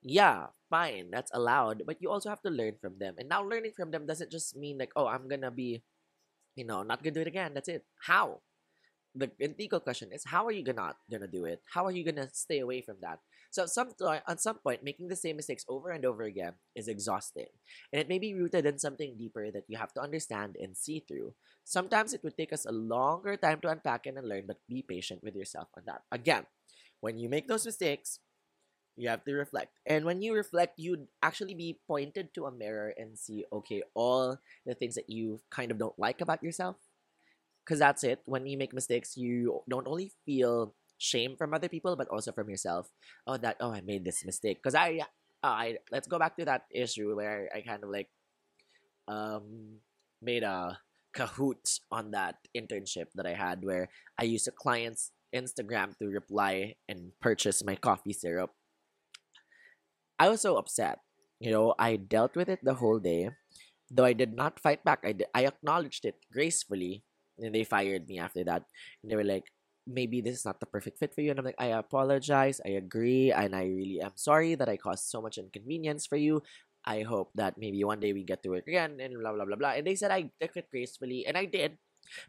yeah, 0.02 0.48
fine, 0.70 1.10
that's 1.10 1.32
allowed, 1.34 1.82
but 1.86 2.00
you 2.00 2.10
also 2.10 2.28
have 2.28 2.42
to 2.42 2.50
learn 2.50 2.74
from 2.80 2.98
them. 2.98 3.14
And 3.18 3.28
now 3.28 3.42
learning 3.42 3.72
from 3.76 3.90
them 3.90 4.06
doesn't 4.06 4.30
just 4.30 4.56
mean 4.56 4.78
like, 4.78 4.92
oh, 4.96 5.06
I'm 5.06 5.28
gonna 5.28 5.50
be, 5.50 5.82
you 6.56 6.64
know, 6.64 6.82
not 6.82 7.02
gonna 7.02 7.14
do 7.14 7.20
it 7.22 7.26
again. 7.26 7.54
That's 7.54 7.68
it. 7.68 7.84
How? 8.06 8.40
The 9.14 9.30
integral 9.40 9.80
question 9.80 10.12
is, 10.12 10.24
how 10.24 10.46
are 10.46 10.52
you 10.52 10.64
gonna 10.64 10.96
gonna 11.10 11.28
do 11.28 11.44
it? 11.46 11.62
How 11.72 11.86
are 11.86 11.92
you 11.92 12.04
gonna 12.04 12.28
stay 12.32 12.60
away 12.60 12.82
from 12.82 12.96
that? 13.02 13.20
So 13.54 13.66
some 13.66 13.94
at 14.02 14.40
some 14.42 14.58
point, 14.58 14.82
making 14.82 15.06
the 15.06 15.14
same 15.14 15.36
mistakes 15.36 15.64
over 15.68 15.94
and 15.94 16.04
over 16.04 16.24
again 16.24 16.54
is 16.74 16.88
exhausting, 16.88 17.46
and 17.92 18.02
it 18.02 18.08
may 18.08 18.18
be 18.18 18.34
rooted 18.34 18.66
in 18.66 18.82
something 18.82 19.14
deeper 19.16 19.46
that 19.52 19.70
you 19.70 19.78
have 19.78 19.94
to 19.94 20.02
understand 20.02 20.56
and 20.58 20.76
see 20.76 20.98
through. 21.06 21.34
Sometimes 21.62 22.12
it 22.12 22.24
would 22.24 22.36
take 22.36 22.52
us 22.52 22.66
a 22.66 22.74
longer 22.74 23.36
time 23.36 23.60
to 23.60 23.70
unpack 23.70 24.06
and 24.06 24.18
learn, 24.26 24.42
but 24.48 24.58
be 24.68 24.82
patient 24.82 25.22
with 25.22 25.36
yourself 25.36 25.68
on 25.76 25.84
that. 25.86 26.02
Again, 26.10 26.50
when 26.98 27.16
you 27.16 27.28
make 27.28 27.46
those 27.46 27.64
mistakes, 27.64 28.18
you 28.96 29.08
have 29.08 29.22
to 29.22 29.32
reflect. 29.34 29.78
And 29.86 30.04
when 30.04 30.20
you 30.20 30.34
reflect, 30.34 30.74
you'd 30.74 31.06
actually 31.22 31.54
be 31.54 31.78
pointed 31.86 32.34
to 32.34 32.46
a 32.46 32.50
mirror 32.50 32.92
and 32.98 33.16
see, 33.16 33.44
okay, 33.52 33.84
all 33.94 34.40
the 34.66 34.74
things 34.74 34.96
that 34.96 35.08
you 35.08 35.38
kind 35.54 35.70
of 35.70 35.78
don't 35.78 35.96
like 35.96 36.20
about 36.20 36.42
yourself. 36.42 36.74
Because 37.64 37.78
that's 37.78 38.02
it. 38.02 38.18
When 38.24 38.48
you 38.48 38.58
make 38.58 38.74
mistakes, 38.74 39.16
you 39.16 39.62
don't 39.70 39.86
only 39.86 40.10
feel 40.26 40.74
shame 40.98 41.36
from 41.36 41.54
other 41.54 41.68
people, 41.68 41.96
but 41.96 42.08
also 42.08 42.32
from 42.32 42.50
yourself. 42.50 42.88
Oh, 43.26 43.36
that, 43.36 43.56
oh, 43.60 43.72
I 43.72 43.80
made 43.80 44.04
this 44.04 44.24
mistake. 44.24 44.58
Because 44.62 44.74
I, 44.74 45.00
uh, 45.42 45.46
I, 45.46 45.76
let's 45.90 46.08
go 46.08 46.18
back 46.18 46.36
to 46.36 46.44
that 46.44 46.62
issue 46.74 47.14
where 47.16 47.48
I 47.54 47.60
kind 47.60 47.82
of 47.82 47.90
like, 47.90 48.08
um, 49.08 49.80
made 50.22 50.42
a 50.42 50.78
Kahoot 51.16 51.80
on 51.90 52.12
that 52.12 52.36
internship 52.56 53.06
that 53.14 53.26
I 53.26 53.34
had 53.34 53.64
where 53.64 53.88
I 54.18 54.24
used 54.24 54.48
a 54.48 54.52
client's 54.52 55.12
Instagram 55.34 55.96
to 55.98 56.08
reply 56.08 56.74
and 56.88 57.12
purchase 57.20 57.62
my 57.64 57.76
coffee 57.76 58.12
syrup 58.12 58.50
I 60.18 60.28
was 60.28 60.40
so 60.40 60.56
upset. 60.56 60.98
You 61.40 61.50
know, 61.50 61.74
I 61.78 61.96
dealt 61.96 62.36
with 62.36 62.48
it 62.48 62.60
the 62.62 62.74
whole 62.74 62.98
day. 62.98 63.30
Though 63.90 64.04
I 64.04 64.12
did 64.12 64.34
not 64.34 64.60
fight 64.60 64.84
back, 64.84 65.00
I, 65.04 65.12
did, 65.12 65.26
I 65.34 65.46
acknowledged 65.46 66.04
it 66.04 66.16
gracefully. 66.32 67.04
And 67.38 67.54
they 67.54 67.64
fired 67.64 68.06
me 68.06 68.18
after 68.18 68.44
that. 68.44 68.62
And 69.02 69.10
they 69.10 69.16
were 69.16 69.24
like, 69.24 69.44
maybe 69.86 70.20
this 70.20 70.36
is 70.36 70.44
not 70.44 70.60
the 70.60 70.66
perfect 70.66 70.98
fit 70.98 71.14
for 71.14 71.20
you. 71.20 71.30
And 71.30 71.38
I'm 71.38 71.44
like, 71.44 71.58
I 71.58 71.76
apologize. 71.76 72.60
I 72.64 72.70
agree. 72.70 73.32
And 73.32 73.54
I 73.54 73.64
really 73.64 74.00
am 74.00 74.12
sorry 74.16 74.54
that 74.54 74.68
I 74.68 74.76
caused 74.76 75.04
so 75.04 75.20
much 75.20 75.38
inconvenience 75.38 76.06
for 76.06 76.16
you. 76.16 76.42
I 76.84 77.02
hope 77.02 77.30
that 77.34 77.56
maybe 77.56 77.82
one 77.84 78.00
day 78.00 78.12
we 78.12 78.24
get 78.24 78.42
to 78.42 78.50
work 78.50 78.66
again 78.68 78.98
and 79.00 79.18
blah, 79.18 79.32
blah, 79.32 79.44
blah, 79.44 79.56
blah. 79.56 79.70
And 79.70 79.86
they 79.86 79.94
said 79.94 80.10
I 80.10 80.30
took 80.40 80.56
it 80.56 80.70
gracefully. 80.70 81.26
And 81.26 81.36
I 81.36 81.44
did. 81.46 81.78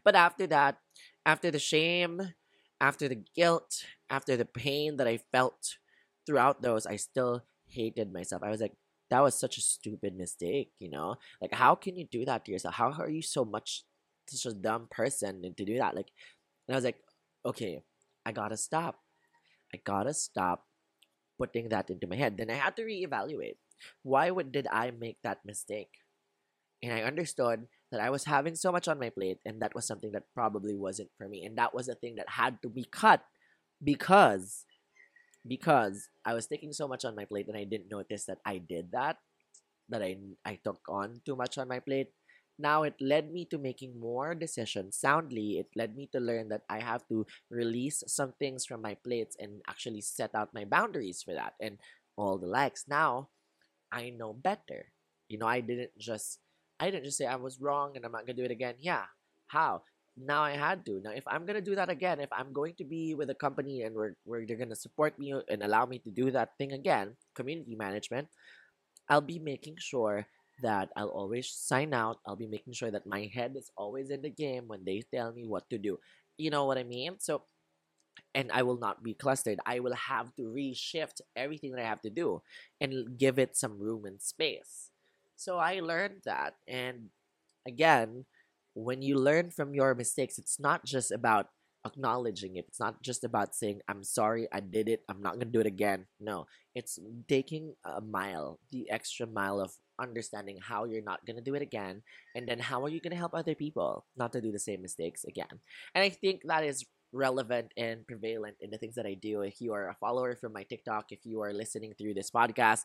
But 0.04 0.14
after 0.16 0.46
that, 0.48 0.78
after 1.24 1.50
the 1.50 1.58
shame, 1.58 2.32
after 2.80 3.08
the 3.08 3.20
guilt, 3.34 3.84
after 4.08 4.36
the 4.36 4.44
pain 4.44 4.96
that 4.96 5.06
I 5.06 5.18
felt 5.32 5.76
throughout 6.26 6.62
those, 6.62 6.86
I 6.86 6.96
still 6.96 7.44
hated 7.68 8.12
myself. 8.12 8.42
I 8.42 8.50
was 8.50 8.60
like, 8.60 8.74
that 9.10 9.22
was 9.22 9.34
such 9.34 9.58
a 9.58 9.60
stupid 9.62 10.16
mistake, 10.16 10.72
you 10.78 10.90
know? 10.90 11.16
Like, 11.40 11.52
how 11.52 11.74
can 11.74 11.96
you 11.96 12.06
do 12.10 12.24
that 12.24 12.44
to 12.44 12.52
yourself? 12.52 12.74
How 12.74 12.92
are 12.92 13.08
you 13.08 13.22
so 13.22 13.44
much 13.44 13.84
such 14.28 14.50
a 14.50 14.54
dumb 14.54 14.88
person 14.90 15.42
to 15.42 15.64
do 15.64 15.78
that? 15.78 15.94
Like, 15.94 16.10
and 16.66 16.74
I 16.74 16.76
was 16.76 16.84
like, 16.84 16.96
okay, 17.46 17.82
I 18.26 18.32
gotta 18.32 18.56
stop. 18.58 19.00
I 19.74 19.78
gotta 19.84 20.14
stop 20.14 20.66
putting 21.38 21.68
that 21.70 21.90
into 21.90 22.06
my 22.06 22.16
head. 22.16 22.36
Then 22.36 22.50
I 22.50 22.54
had 22.54 22.76
to 22.76 22.82
reevaluate. 22.82 23.56
Why 24.02 24.30
would 24.30 24.52
did 24.52 24.66
I 24.72 24.90
make 24.90 25.18
that 25.22 25.44
mistake? 25.44 26.02
And 26.82 26.92
I 26.92 27.02
understood 27.02 27.68
that 27.90 28.00
I 28.00 28.10
was 28.10 28.24
having 28.24 28.54
so 28.56 28.72
much 28.72 28.88
on 28.88 28.98
my 29.00 29.10
plate, 29.10 29.40
and 29.46 29.60
that 29.62 29.74
was 29.74 29.86
something 29.86 30.12
that 30.12 30.32
probably 30.34 30.74
wasn't 30.74 31.10
for 31.16 31.28
me. 31.28 31.44
And 31.44 31.56
that 31.58 31.74
was 31.74 31.88
a 31.88 31.94
thing 31.94 32.16
that 32.16 32.28
had 32.30 32.60
to 32.62 32.68
be 32.68 32.84
cut 32.84 33.24
because 33.82 34.66
because 35.46 36.08
I 36.24 36.34
was 36.34 36.46
taking 36.46 36.72
so 36.72 36.88
much 36.88 37.04
on 37.04 37.14
my 37.16 37.24
plate 37.24 37.48
and 37.48 37.56
I 37.56 37.64
didn't 37.64 37.90
notice 37.90 38.24
that 38.26 38.38
I 38.44 38.58
did 38.58 38.90
that, 38.92 39.18
that 39.88 40.02
I, 40.02 40.16
I 40.44 40.58
took 40.62 40.80
on 40.88 41.20
too 41.24 41.36
much 41.36 41.58
on 41.58 41.68
my 41.68 41.80
plate. 41.80 42.10
Now 42.58 42.84
it 42.84 42.96
led 43.00 43.32
me 43.32 43.44
to 43.46 43.58
making 43.58 44.00
more 44.00 44.34
decisions 44.34 44.96
soundly. 44.96 45.58
It 45.58 45.68
led 45.76 45.96
me 45.96 46.08
to 46.12 46.20
learn 46.20 46.48
that 46.48 46.64
I 46.68 46.80
have 46.80 47.06
to 47.08 47.26
release 47.50 48.02
some 48.06 48.32
things 48.38 48.64
from 48.64 48.80
my 48.80 48.94
plates 48.94 49.36
and 49.38 49.60
actually 49.68 50.00
set 50.00 50.34
out 50.34 50.54
my 50.54 50.64
boundaries 50.64 51.22
for 51.22 51.34
that 51.34 51.54
and 51.60 51.78
all 52.16 52.38
the 52.38 52.48
likes. 52.48 52.84
Now 52.88 53.28
I 53.92 54.10
know 54.10 54.32
better. 54.32 54.92
You 55.28 55.38
know, 55.38 55.46
I 55.46 55.60
didn't 55.60 55.96
just 55.98 56.40
I 56.80 56.90
didn't 56.90 57.04
just 57.04 57.18
say 57.18 57.26
I 57.26 57.36
was 57.36 57.60
wrong 57.60 57.96
and 57.96 58.04
I'm 58.04 58.12
not 58.12 58.26
gonna 58.26 58.40
do 58.40 58.48
it 58.48 58.50
again. 58.50 58.76
Yeah. 58.80 59.04
How? 59.48 59.82
Now 60.16 60.40
I 60.40 60.56
had 60.56 60.86
to. 60.86 61.00
Now 61.04 61.12
if 61.12 61.24
I'm 61.28 61.44
gonna 61.44 61.60
do 61.60 61.76
that 61.76 61.90
again, 61.90 62.20
if 62.20 62.32
I'm 62.32 62.52
going 62.52 62.74
to 62.80 62.84
be 62.84 63.14
with 63.14 63.28
a 63.28 63.36
company 63.36 63.82
and 63.82 63.94
where, 63.94 64.16
where 64.24 64.46
they're 64.46 64.56
gonna 64.56 64.76
support 64.76 65.18
me 65.18 65.34
and 65.48 65.62
allow 65.62 65.84
me 65.84 65.98
to 66.00 66.10
do 66.10 66.30
that 66.30 66.56
thing 66.56 66.72
again, 66.72 67.16
community 67.34 67.76
management, 67.76 68.28
I'll 69.08 69.20
be 69.20 69.38
making 69.38 69.76
sure 69.78 70.26
that 70.62 70.90
I'll 70.96 71.08
always 71.08 71.48
sign 71.48 71.92
out. 71.94 72.18
I'll 72.26 72.36
be 72.36 72.46
making 72.46 72.72
sure 72.72 72.90
that 72.90 73.06
my 73.06 73.30
head 73.32 73.54
is 73.56 73.70
always 73.76 74.10
in 74.10 74.22
the 74.22 74.30
game 74.30 74.64
when 74.68 74.84
they 74.84 75.02
tell 75.12 75.32
me 75.32 75.46
what 75.46 75.68
to 75.70 75.78
do. 75.78 75.98
You 76.38 76.50
know 76.50 76.64
what 76.64 76.78
I 76.78 76.84
mean? 76.84 77.16
So 77.18 77.42
and 78.34 78.50
I 78.52 78.62
will 78.62 78.78
not 78.78 79.02
be 79.02 79.14
clustered. 79.14 79.60
I 79.66 79.80
will 79.80 79.94
have 79.94 80.34
to 80.36 80.42
reshift 80.42 81.20
everything 81.34 81.72
that 81.72 81.80
I 81.80 81.88
have 81.88 82.02
to 82.02 82.10
do 82.10 82.42
and 82.80 83.18
give 83.18 83.38
it 83.38 83.56
some 83.56 83.78
room 83.78 84.04
and 84.04 84.20
space. 84.20 84.90
So 85.36 85.58
I 85.58 85.80
learned 85.80 86.22
that. 86.24 86.54
And 86.66 87.10
again, 87.66 88.24
when 88.74 89.02
you 89.02 89.16
learn 89.16 89.50
from 89.50 89.74
your 89.74 89.94
mistakes, 89.94 90.38
it's 90.38 90.60
not 90.60 90.84
just 90.84 91.10
about 91.10 91.48
acknowledging 91.86 92.56
it. 92.56 92.66
It's 92.68 92.80
not 92.80 93.02
just 93.02 93.24
about 93.24 93.54
saying, 93.54 93.80
I'm 93.88 94.02
sorry, 94.02 94.48
I 94.52 94.60
did 94.60 94.88
it, 94.88 95.02
I'm 95.08 95.22
not 95.22 95.34
going 95.34 95.46
to 95.46 95.52
do 95.52 95.60
it 95.60 95.66
again. 95.66 96.06
No, 96.20 96.46
it's 96.74 96.98
taking 97.28 97.74
a 97.84 98.00
mile, 98.00 98.58
the 98.72 98.90
extra 98.90 99.26
mile 99.26 99.60
of 99.60 99.72
understanding 100.00 100.58
how 100.60 100.84
you're 100.84 101.02
not 101.02 101.24
going 101.26 101.36
to 101.36 101.42
do 101.42 101.54
it 101.54 101.62
again. 101.62 102.02
And 102.34 102.48
then 102.48 102.58
how 102.58 102.84
are 102.84 102.88
you 102.88 103.00
going 103.00 103.12
to 103.12 103.16
help 103.16 103.34
other 103.34 103.54
people 103.54 104.06
not 104.16 104.32
to 104.32 104.40
do 104.40 104.52
the 104.52 104.58
same 104.58 104.82
mistakes 104.82 105.24
again? 105.24 105.60
And 105.94 106.04
I 106.04 106.08
think 106.08 106.42
that 106.44 106.64
is 106.64 106.84
relevant 107.12 107.72
and 107.76 108.06
prevalent 108.06 108.56
in 108.60 108.70
the 108.70 108.78
things 108.78 108.94
that 108.96 109.06
I 109.06 109.14
do. 109.14 109.42
If 109.42 109.60
you 109.60 109.72
are 109.72 109.88
a 109.88 109.94
follower 109.94 110.36
from 110.36 110.52
my 110.52 110.64
TikTok, 110.64 111.12
if 111.12 111.20
you 111.24 111.40
are 111.42 111.52
listening 111.52 111.94
through 111.96 112.14
this 112.14 112.30
podcast, 112.30 112.82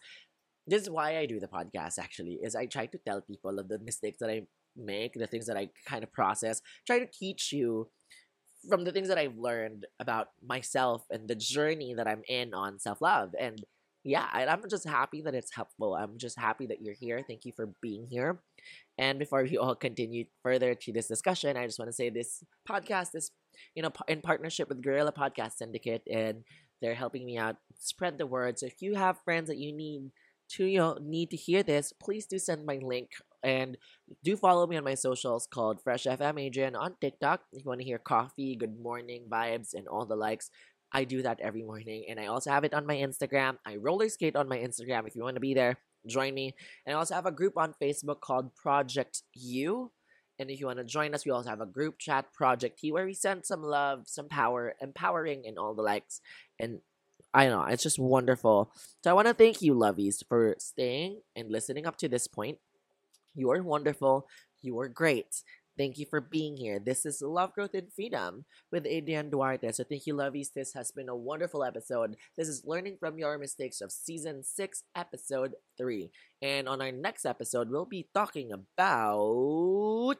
this 0.67 0.83
is 0.83 0.89
why 0.89 1.17
I 1.17 1.25
do 1.25 1.39
the 1.39 1.47
podcast 1.47 1.99
actually, 1.99 2.39
is 2.41 2.55
I 2.55 2.65
try 2.65 2.85
to 2.85 2.97
tell 2.97 3.21
people 3.21 3.59
of 3.59 3.67
the 3.67 3.79
mistakes 3.79 4.19
that 4.19 4.29
I 4.29 4.43
make, 4.75 5.13
the 5.13 5.27
things 5.27 5.47
that 5.47 5.57
I 5.57 5.69
kind 5.85 6.03
of 6.03 6.13
process, 6.13 6.61
try 6.85 6.99
to 6.99 7.07
teach 7.07 7.51
you 7.51 7.89
from 8.69 8.83
the 8.83 8.91
things 8.91 9.07
that 9.07 9.17
I've 9.17 9.37
learned 9.37 9.87
about 9.99 10.29
myself 10.45 11.03
and 11.09 11.27
the 11.27 11.35
journey 11.35 11.93
that 11.95 12.07
I'm 12.07 12.21
in 12.27 12.53
on 12.53 12.79
self 12.79 13.01
love. 13.01 13.31
And 13.39 13.63
yeah, 14.03 14.27
and 14.33 14.49
I'm 14.49 14.67
just 14.69 14.87
happy 14.87 15.21
that 15.21 15.35
it's 15.35 15.53
helpful. 15.53 15.95
I'm 15.95 16.17
just 16.17 16.39
happy 16.39 16.65
that 16.67 16.81
you're 16.81 16.95
here. 16.95 17.23
Thank 17.27 17.45
you 17.45 17.51
for 17.55 17.69
being 17.81 18.07
here. 18.07 18.39
And 18.97 19.19
before 19.19 19.43
we 19.43 19.57
all 19.59 19.75
continue 19.75 20.25
further 20.41 20.73
to 20.73 20.91
this 20.91 21.07
discussion, 21.07 21.55
I 21.55 21.65
just 21.65 21.77
want 21.77 21.89
to 21.89 21.95
say 21.95 22.09
this 22.09 22.43
podcast 22.67 23.15
is, 23.15 23.31
you 23.75 23.83
know, 23.83 23.91
in 24.07 24.21
partnership 24.21 24.69
with 24.69 24.81
Guerrilla 24.81 25.11
Podcast 25.11 25.53
Syndicate, 25.53 26.03
and 26.11 26.43
they're 26.81 26.95
helping 26.95 27.25
me 27.25 27.37
out 27.37 27.57
spread 27.77 28.17
the 28.17 28.25
word. 28.25 28.57
So 28.57 28.65
if 28.65 28.81
you 28.81 28.95
have 28.95 29.21
friends 29.23 29.47
that 29.49 29.57
you 29.57 29.71
need 29.71 30.11
to, 30.53 30.65
you 30.65 30.79
know, 30.79 30.97
need 30.99 31.29
to 31.29 31.37
hear 31.37 31.61
this, 31.63 31.93
please 31.93 32.25
do 32.25 32.39
send 32.39 32.65
my 32.65 32.79
link 32.81 33.11
and 33.43 33.77
do 34.23 34.35
follow 34.35 34.67
me 34.67 34.77
on 34.77 34.83
my 34.83 34.95
socials 34.95 35.47
called 35.47 35.81
Fresh 35.81 36.03
FM 36.03 36.39
Adrian 36.39 36.75
on 36.75 36.95
TikTok. 37.01 37.41
If 37.53 37.63
you 37.63 37.69
want 37.69 37.81
to 37.81 37.85
hear 37.85 37.97
coffee, 37.97 38.55
good 38.55 38.79
morning 38.79 39.25
vibes, 39.29 39.73
and 39.73 39.87
all 39.87 40.05
the 40.05 40.15
likes, 40.15 40.49
I 40.91 41.03
do 41.05 41.21
that 41.21 41.39
every 41.39 41.63
morning. 41.63 42.05
And 42.09 42.19
I 42.19 42.27
also 42.27 42.51
have 42.51 42.63
it 42.63 42.73
on 42.73 42.85
my 42.85 42.95
Instagram. 42.95 43.57
I 43.65 43.77
roller 43.77 44.09
skate 44.09 44.35
on 44.35 44.49
my 44.49 44.57
Instagram. 44.57 45.07
If 45.07 45.15
you 45.15 45.23
want 45.23 45.35
to 45.35 45.41
be 45.41 45.53
there, 45.53 45.77
join 46.07 46.33
me. 46.33 46.55
And 46.85 46.95
I 46.95 46.99
also 46.99 47.15
have 47.15 47.25
a 47.25 47.31
group 47.31 47.57
on 47.57 47.75
Facebook 47.81 48.19
called 48.21 48.55
Project 48.55 49.23
You. 49.33 49.91
And 50.39 50.49
if 50.49 50.59
you 50.59 50.65
want 50.65 50.79
to 50.79 50.85
join 50.85 51.13
us, 51.13 51.25
we 51.25 51.31
also 51.31 51.49
have 51.49 51.61
a 51.61 51.65
group 51.65 51.99
chat, 51.99 52.33
Project 52.33 52.79
T, 52.79 52.91
where 52.91 53.05
we 53.05 53.13
send 53.13 53.45
some 53.45 53.61
love, 53.61 54.07
some 54.07 54.27
power, 54.27 54.73
empowering, 54.81 55.43
and 55.45 55.57
all 55.57 55.75
the 55.75 55.83
likes. 55.83 56.19
And 56.59 56.79
I 57.33 57.47
know, 57.47 57.63
it's 57.63 57.83
just 57.83 57.99
wonderful. 57.99 58.73
So 59.03 59.11
I 59.11 59.13
want 59.13 59.27
to 59.27 59.33
thank 59.33 59.61
you, 59.61 59.75
lovies, 59.75 60.23
for 60.27 60.55
staying 60.57 61.21
and 61.35 61.51
listening 61.51 61.85
up 61.85 61.97
to 61.97 62.09
this 62.09 62.27
point. 62.27 62.57
You 63.35 63.51
are 63.51 63.61
wonderful. 63.61 64.27
You 64.61 64.79
are 64.79 64.89
great. 64.89 65.43
Thank 65.77 65.97
you 65.97 66.05
for 66.05 66.19
being 66.19 66.57
here. 66.57 66.79
This 66.79 67.05
is 67.05 67.21
Love, 67.21 67.53
Growth, 67.53 67.73
and 67.73 67.91
Freedom 67.91 68.45
with 68.71 68.85
Adrian 68.85 69.29
Duarte. 69.29 69.71
So 69.71 69.83
thank 69.83 70.05
you, 70.05 70.13
lovies. 70.13 70.53
This 70.53 70.73
has 70.73 70.91
been 70.91 71.07
a 71.07 71.15
wonderful 71.15 71.63
episode. 71.63 72.17
This 72.37 72.49
is 72.49 72.65
Learning 72.65 72.97
from 72.99 73.17
Your 73.17 73.37
Mistakes 73.37 73.79
of 73.79 73.91
Season 73.91 74.43
6, 74.43 74.83
Episode 74.95 75.53
3. 75.77 76.11
And 76.41 76.67
on 76.67 76.81
our 76.81 76.91
next 76.91 77.25
episode, 77.25 77.69
we'll 77.69 77.85
be 77.85 78.09
talking 78.13 78.51
about 78.51 80.17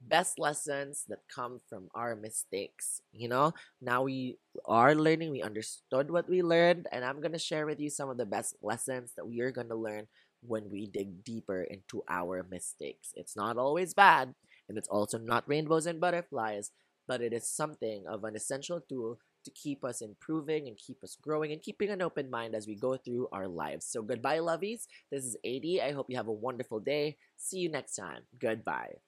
best 0.00 0.38
lessons 0.38 1.04
that 1.08 1.28
come 1.34 1.60
from 1.68 1.88
our 1.94 2.14
mistakes. 2.14 3.02
You 3.12 3.28
know, 3.28 3.54
now 3.82 4.02
we 4.02 4.38
are 4.64 4.94
learning, 4.94 5.32
we 5.32 5.42
understood 5.42 6.10
what 6.10 6.28
we 6.28 6.42
learned, 6.42 6.86
and 6.92 7.04
I'm 7.04 7.20
going 7.20 7.32
to 7.32 7.38
share 7.38 7.66
with 7.66 7.80
you 7.80 7.90
some 7.90 8.08
of 8.08 8.16
the 8.16 8.26
best 8.26 8.54
lessons 8.62 9.12
that 9.16 9.26
we 9.26 9.40
are 9.40 9.50
going 9.50 9.68
to 9.68 9.74
learn 9.74 10.06
when 10.42 10.70
we 10.70 10.86
dig 10.86 11.24
deeper 11.24 11.62
into 11.62 12.02
our 12.08 12.44
mistakes. 12.50 13.12
It's 13.14 13.36
not 13.36 13.56
always 13.56 13.94
bad, 13.94 14.34
and 14.68 14.78
it's 14.78 14.88
also 14.88 15.18
not 15.18 15.48
rainbows 15.48 15.86
and 15.86 16.00
butterflies, 16.00 16.70
but 17.06 17.20
it 17.20 17.32
is 17.32 17.48
something 17.48 18.04
of 18.06 18.24
an 18.24 18.36
essential 18.36 18.80
tool 18.80 19.18
to 19.44 19.50
keep 19.52 19.84
us 19.84 20.00
improving 20.00 20.66
and 20.68 20.76
keep 20.76 21.02
us 21.02 21.16
growing 21.20 21.52
and 21.52 21.62
keeping 21.62 21.90
an 21.90 22.02
open 22.02 22.30
mind 22.30 22.54
as 22.54 22.66
we 22.66 22.74
go 22.74 22.96
through 22.96 23.28
our 23.32 23.48
lives. 23.48 23.86
So, 23.86 24.02
goodbye, 24.02 24.38
lovies. 24.38 24.86
This 25.10 25.24
is 25.24 25.36
AD. 25.44 25.80
I 25.80 25.92
hope 25.92 26.06
you 26.10 26.16
have 26.16 26.28
a 26.28 26.32
wonderful 26.32 26.80
day. 26.80 27.16
See 27.36 27.58
you 27.58 27.70
next 27.70 27.94
time. 27.96 28.22
Goodbye. 28.38 29.07